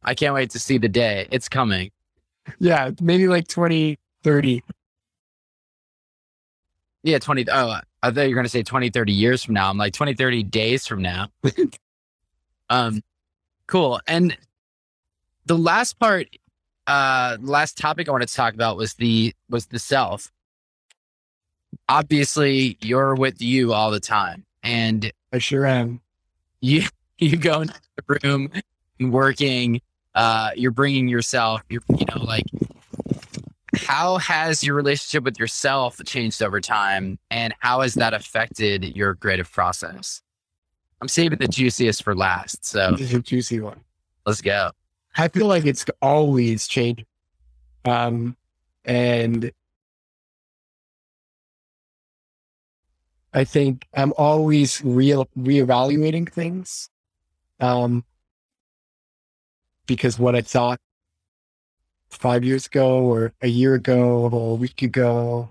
[0.03, 1.27] I can't wait to see the day.
[1.31, 1.91] It's coming.
[2.59, 4.63] Yeah, maybe like 2030.
[7.03, 7.47] Yeah, 20.
[7.51, 9.71] Oh, I thought you were going to say 20, 30 years from now.
[9.71, 11.29] I'm like 20, 30 days from now.
[12.71, 13.03] um,
[13.67, 14.01] cool.
[14.07, 14.37] And
[15.47, 16.29] the last part,
[16.87, 20.33] uh, last topic I wanted to talk about was the, was the self.
[21.89, 26.01] Obviously you're with you all the time and I sure am.
[26.61, 26.83] You,
[27.31, 28.51] you go into the room
[29.01, 29.81] and working,
[30.15, 32.45] uh, you're bringing yourself, you're, you know, like,
[33.77, 39.17] how has your relationship with yourself changed over time and how has that affected your
[39.17, 40.23] creative process?
[41.01, 42.65] I'm saving the juiciest for last.
[42.65, 43.81] So, this is a juicy one.
[44.25, 44.71] Let's go.
[45.17, 47.07] I feel like it's always changing.
[47.85, 48.37] Um,
[48.85, 49.51] and
[53.33, 56.91] I think I'm always real reevaluating things
[57.61, 58.05] um,
[59.87, 60.81] because what I thought
[62.11, 65.49] five years ago or a year ago or a week ago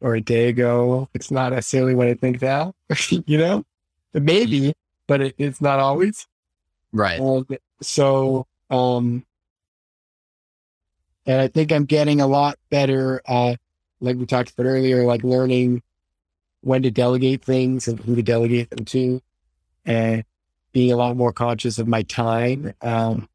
[0.00, 2.74] or a day ago, it's not necessarily what I think now,
[3.26, 3.64] you know?
[4.12, 4.72] Maybe,
[5.06, 6.26] but it, it's not always.
[6.92, 7.20] Right.
[7.20, 7.46] Um,
[7.80, 9.24] so, um,
[11.26, 13.58] and I think I'm getting a lot better at,
[14.00, 15.82] like we talked about earlier, like learning
[16.62, 19.22] when to delegate things and who to delegate them to.
[19.84, 20.24] And
[20.72, 22.72] being a lot more conscious of my time.
[22.82, 23.28] Um,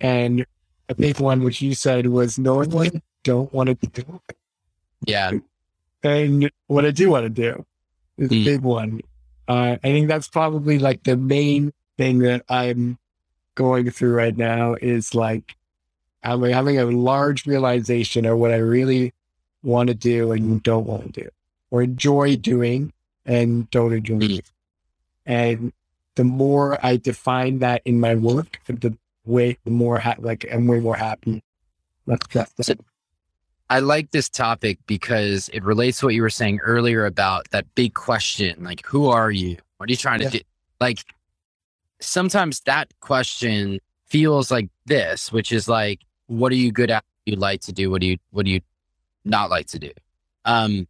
[0.00, 0.46] and
[0.88, 4.20] a big one, which you said was knowing what I don't want to do.
[5.04, 5.32] Yeah.
[6.02, 7.64] And what I do want to do
[8.18, 8.42] is mm.
[8.42, 9.00] a big one.
[9.48, 12.98] Uh, I think that's probably like the main thing that I'm
[13.54, 15.56] going through right now is like
[16.22, 19.14] I'm having a large realization of what I really
[19.62, 21.28] want to do and don't want to do
[21.70, 22.92] or enjoy doing
[23.24, 24.18] and don't enjoy.
[24.18, 24.50] Mm.
[25.24, 25.72] And
[26.16, 30.66] the more I define that in my work, the way the more ha- like I'm
[30.66, 31.42] way more happy
[32.06, 32.70] That's, that's,
[33.68, 37.66] I like this topic because it relates to what you were saying earlier about that
[37.74, 39.56] big question, like, who are you?
[39.78, 40.30] What are you trying to Yeah.
[40.30, 40.40] do?
[40.80, 41.04] Like,
[42.00, 47.02] sometimes that question feels like this, which is like, what are you good at?
[47.24, 47.90] What You like to do?
[47.90, 48.60] What do you, what do you
[49.24, 49.90] not like to do?
[50.44, 50.86] Um,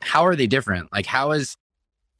[0.00, 0.92] how are they different?
[0.92, 1.56] Like, how is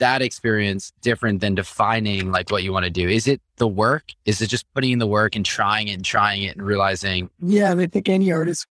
[0.01, 3.09] that experience different than defining like what you want to do?
[3.09, 4.13] Is it the work?
[4.25, 7.31] Is it just putting in the work and trying it and trying it and realizing,
[7.41, 8.67] yeah, I think any artist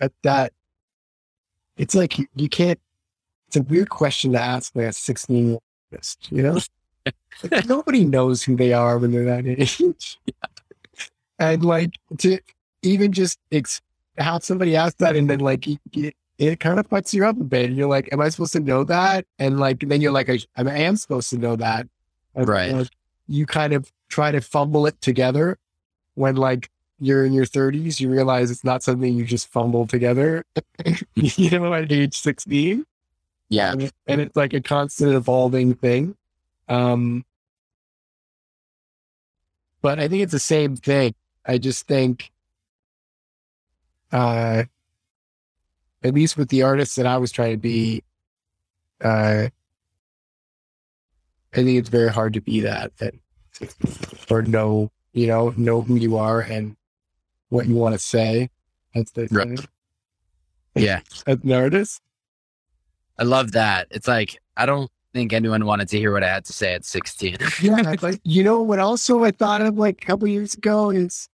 [0.00, 0.52] at that,
[1.76, 2.80] it's like you, you can't.
[3.48, 5.62] It's a weird question to ask like a sixteen year old
[5.92, 6.28] artist.
[6.30, 6.58] You know,
[7.50, 10.32] like, nobody knows who they are when they're that age, yeah.
[11.38, 12.38] and like to
[12.82, 13.82] even just ex-
[14.18, 15.66] have somebody ask that and then like
[16.50, 17.70] it kind of fucks you up a bit.
[17.70, 19.26] You're like, am I supposed to know that?
[19.38, 21.86] And like then you're like, I, I am supposed to know that.
[22.34, 22.72] And, Right.
[22.72, 22.88] like,
[23.28, 25.58] you kind of try to fumble it together
[26.14, 30.44] when like you're in your 30s, you realize it's not something you just fumble together,
[31.14, 32.84] you know, at age 16.
[33.48, 36.16] yeah, And, and it's like a constant evolving thing.
[36.68, 37.24] Um,
[39.80, 41.14] but I think it's the same thing.
[41.46, 42.30] I just think,
[44.12, 44.64] uh,
[46.04, 48.02] at least with the artists that I was trying to be,
[49.02, 49.48] uh,
[51.52, 53.14] I think it's very hard to be that, that
[54.30, 56.76] or know, you know, know who you are and
[57.50, 58.48] what you want to say.
[58.94, 59.60] That's the Right.
[60.74, 61.00] yeah.
[61.26, 62.00] As an artist.
[63.18, 63.88] I love that.
[63.90, 66.84] It's like I don't think anyone wanted to hear what I had to say at
[66.84, 67.36] 16.
[67.60, 71.28] Yeah, like you know what also I thought of like a couple years ago is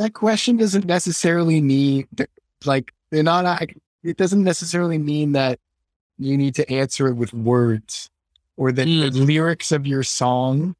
[0.00, 2.08] that question doesn't necessarily mean
[2.64, 3.62] like they're not
[4.02, 5.58] it doesn't necessarily mean that
[6.16, 8.08] you need to answer it with words
[8.56, 10.74] or that the lyrics of your song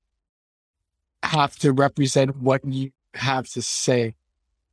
[1.22, 4.14] have to represent what you have to say.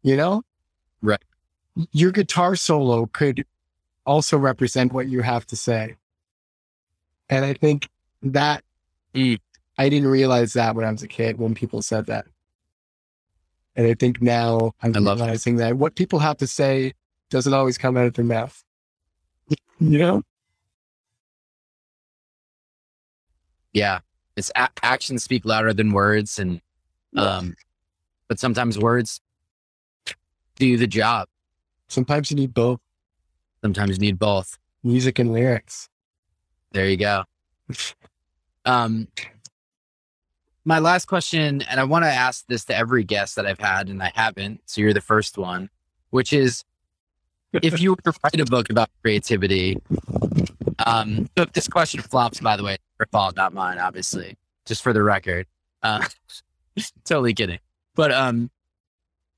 [0.01, 0.43] You know?
[1.01, 1.21] Right.
[1.91, 3.45] Your guitar solo could
[4.05, 5.97] also represent what you have to say.
[7.29, 7.89] And I think
[8.23, 8.63] that
[9.13, 9.39] Mm.
[9.77, 12.27] I didn't realize that when I was a kid when people said that.
[13.77, 15.25] And I think now I'm I love that.
[15.25, 15.77] realizing that.
[15.77, 16.93] what people have to say
[17.29, 18.61] doesn't always come out of their mouth.
[19.79, 20.23] you know?
[23.73, 23.99] yeah.
[24.35, 26.39] It's a- actions speak louder than words.
[26.39, 26.61] And,
[27.15, 27.55] um,
[28.27, 29.21] but sometimes words
[30.55, 31.27] do the job.
[31.87, 32.79] Sometimes you need both
[33.63, 34.57] Sometimes you need both.
[34.83, 35.89] music and lyrics.
[36.71, 37.23] There you go.
[38.65, 39.07] Um,
[40.67, 43.87] my last question, and I want to ask this to every guest that I've had,
[43.87, 44.59] and I haven't.
[44.65, 45.69] So you're the first one,
[46.09, 46.65] which is
[47.53, 49.81] if you were to write a book about creativity,
[50.85, 54.35] um, so if this question flops, by the way, your fault, not mine, obviously,
[54.65, 55.47] just for the record.
[55.83, 56.05] Uh,
[57.05, 57.59] totally kidding.
[57.95, 58.51] But um,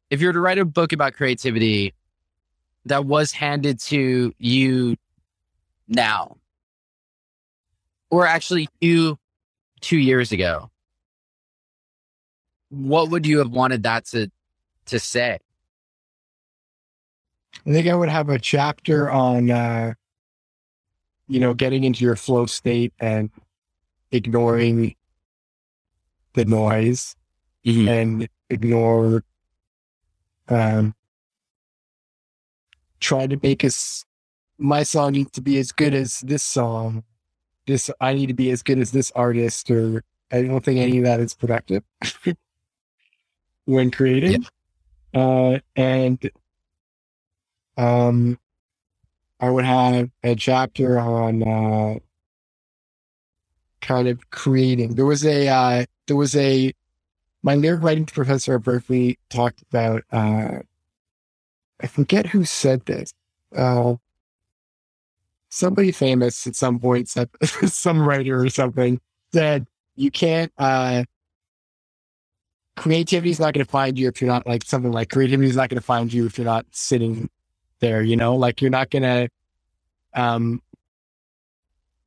[0.10, 1.94] if you were to write a book about creativity
[2.86, 4.96] that was handed to you
[5.88, 6.38] now,
[8.10, 9.20] or actually you
[9.80, 10.72] two years ago,
[12.70, 14.32] what would you have wanted that to
[14.86, 15.40] to say?
[17.66, 19.94] I think I would have a chapter on, uh,
[21.28, 23.30] you know, getting into your flow state and
[24.12, 24.96] ignoring
[26.34, 27.16] the noise
[27.66, 29.24] and ignore,
[30.48, 30.96] um,
[33.00, 34.06] try to make us,
[34.58, 37.04] my song needs to be as good as this song.
[37.68, 40.98] This, I need to be as good as this artist, or I don't think any
[41.00, 41.84] of that is productive
[43.70, 44.46] when creating.
[45.14, 46.30] Uh, and
[47.78, 48.38] um,
[49.40, 52.00] I would have a chapter on uh,
[53.82, 54.96] kind of creating.
[54.96, 56.74] There was a uh, there was a
[57.44, 60.04] my lyric writing professor at Berklee talked about.
[60.12, 60.60] Uh,
[61.80, 63.14] I forget who said this.
[63.56, 63.96] Uh,
[65.50, 69.00] somebody famous at some point said some writer or something
[69.32, 70.52] said you can't.
[70.58, 71.04] Uh,
[72.80, 75.58] creativity is not going to find you if you're not like something like creativity is
[75.58, 77.30] not going to find you if you're not sitting
[77.82, 79.30] there, you know, like you're not gonna
[80.14, 80.62] um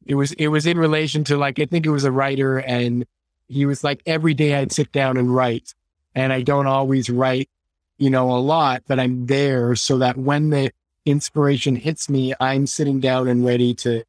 [0.07, 3.07] it was it was in relation to like I think it was a writer and
[3.49, 5.75] he was like every day I'd sit down and write
[6.15, 7.51] and I don't always write,
[7.99, 10.73] you know, a lot, but I'm there so that when the
[11.05, 14.05] inspiration hits me, I'm sitting down and ready to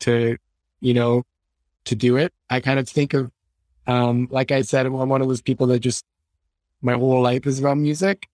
[0.00, 0.38] to,
[0.80, 1.22] you know,
[1.84, 2.32] to do it.
[2.50, 3.30] I kind of think of
[3.86, 6.04] um like I said, I'm one of those people that just
[6.82, 8.28] my whole life is about music.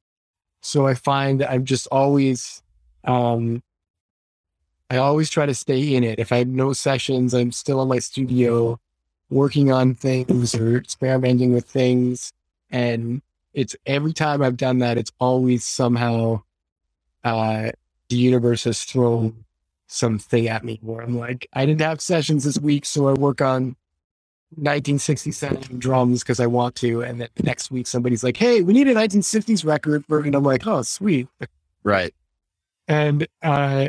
[0.62, 2.62] So I find I'm just always,
[3.04, 3.62] um,
[4.90, 6.18] I always try to stay in it.
[6.18, 8.78] If I have no sessions, I'm still in my studio
[9.30, 12.32] working on things or experimenting with things.
[12.70, 13.22] And
[13.54, 16.42] it's every time I've done that, it's always somehow
[17.24, 17.70] uh,
[18.08, 19.44] the universe has thrown
[19.86, 23.40] something at me where I'm like, I didn't have sessions this week, so I work
[23.40, 23.76] on
[24.56, 27.02] 1967 drums because I want to.
[27.02, 30.04] And then the next week, somebody's like, hey, we need a 1960s record.
[30.08, 31.28] And I'm like, oh, sweet.
[31.84, 32.12] Right.
[32.88, 33.88] And, uh,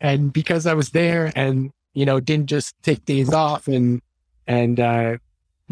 [0.00, 4.00] and because I was there and, you know, didn't just take days off and,
[4.46, 5.16] and, uh,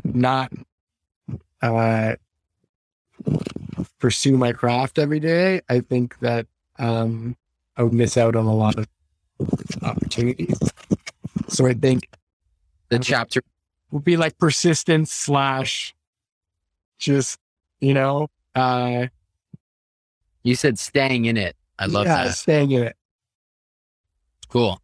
[0.03, 0.53] not,
[1.63, 2.17] uh,
[4.01, 6.47] pursue my craft every day, I think that,
[6.79, 7.37] um,
[7.77, 8.89] I would miss out on a lot of
[9.83, 10.59] opportunities.
[11.49, 12.09] So I think
[12.89, 13.43] the chapter
[13.95, 15.95] would be like persistence slash
[16.99, 17.39] just,
[17.79, 19.07] you know, uh,
[20.43, 21.55] you said staying in it.
[21.79, 22.35] I love yeah, that.
[22.35, 22.97] Staying in it.
[24.49, 24.81] Cool.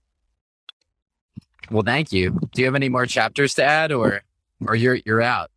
[1.73, 2.39] Well, thank you.
[2.53, 4.23] Do you have any more chapters to add or,
[4.65, 5.51] or you're, you're out?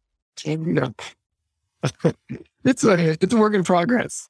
[0.43, 0.93] You know,
[2.63, 4.29] it's a, it's a work in progress.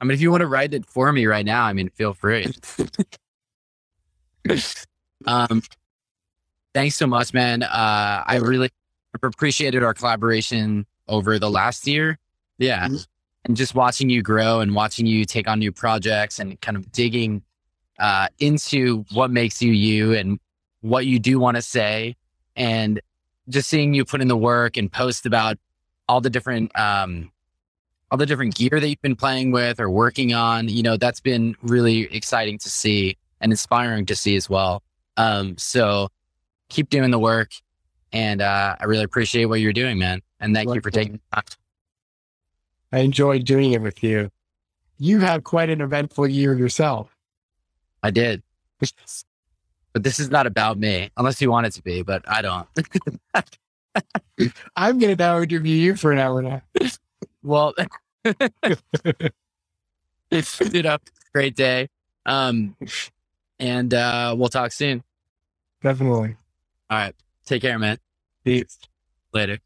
[0.00, 2.14] I mean, if you want to write it for me right now, I mean, feel
[2.14, 2.46] free.
[5.26, 5.62] um,
[6.76, 7.62] thanks so much, man.
[7.62, 8.68] Uh, I really
[9.22, 12.18] appreciated our collaboration over the last year.
[12.58, 12.84] Yeah.
[12.84, 12.96] Mm-hmm.
[13.46, 16.92] And just watching you grow and watching you take on new projects and kind of
[16.92, 17.42] digging
[17.98, 20.38] uh, into what makes you you and
[20.82, 22.14] what you do want to say.
[22.56, 23.00] And
[23.48, 25.56] just seeing you put in the work and post about
[26.10, 27.32] all the different um,
[28.10, 31.20] all the different gear that you've been playing with or working on, you know, that's
[31.20, 34.82] been really exciting to see and inspiring to see as well.
[35.16, 36.08] Um, so
[36.68, 37.50] keep doing the work.
[38.12, 40.22] And uh, I really appreciate what you're doing, man.
[40.40, 41.44] And thank you for taking time.
[42.92, 44.30] I enjoyed doing it with you.
[44.98, 47.14] You had quite an eventful year yourself.
[48.02, 48.42] I did.
[49.92, 52.68] but this is not about me, unless you want it to be, but I don't.
[54.76, 56.62] I'm going to now interview you for an hour now.
[57.42, 57.74] Well,
[60.30, 60.98] it's you know,
[61.32, 61.88] great day.
[62.24, 62.76] Um,
[63.58, 65.02] and uh, we'll talk soon.
[65.82, 66.36] Definitely.
[66.90, 67.14] All right.
[67.44, 67.98] Take care, man.
[68.44, 68.78] Peace.
[69.32, 69.58] Later.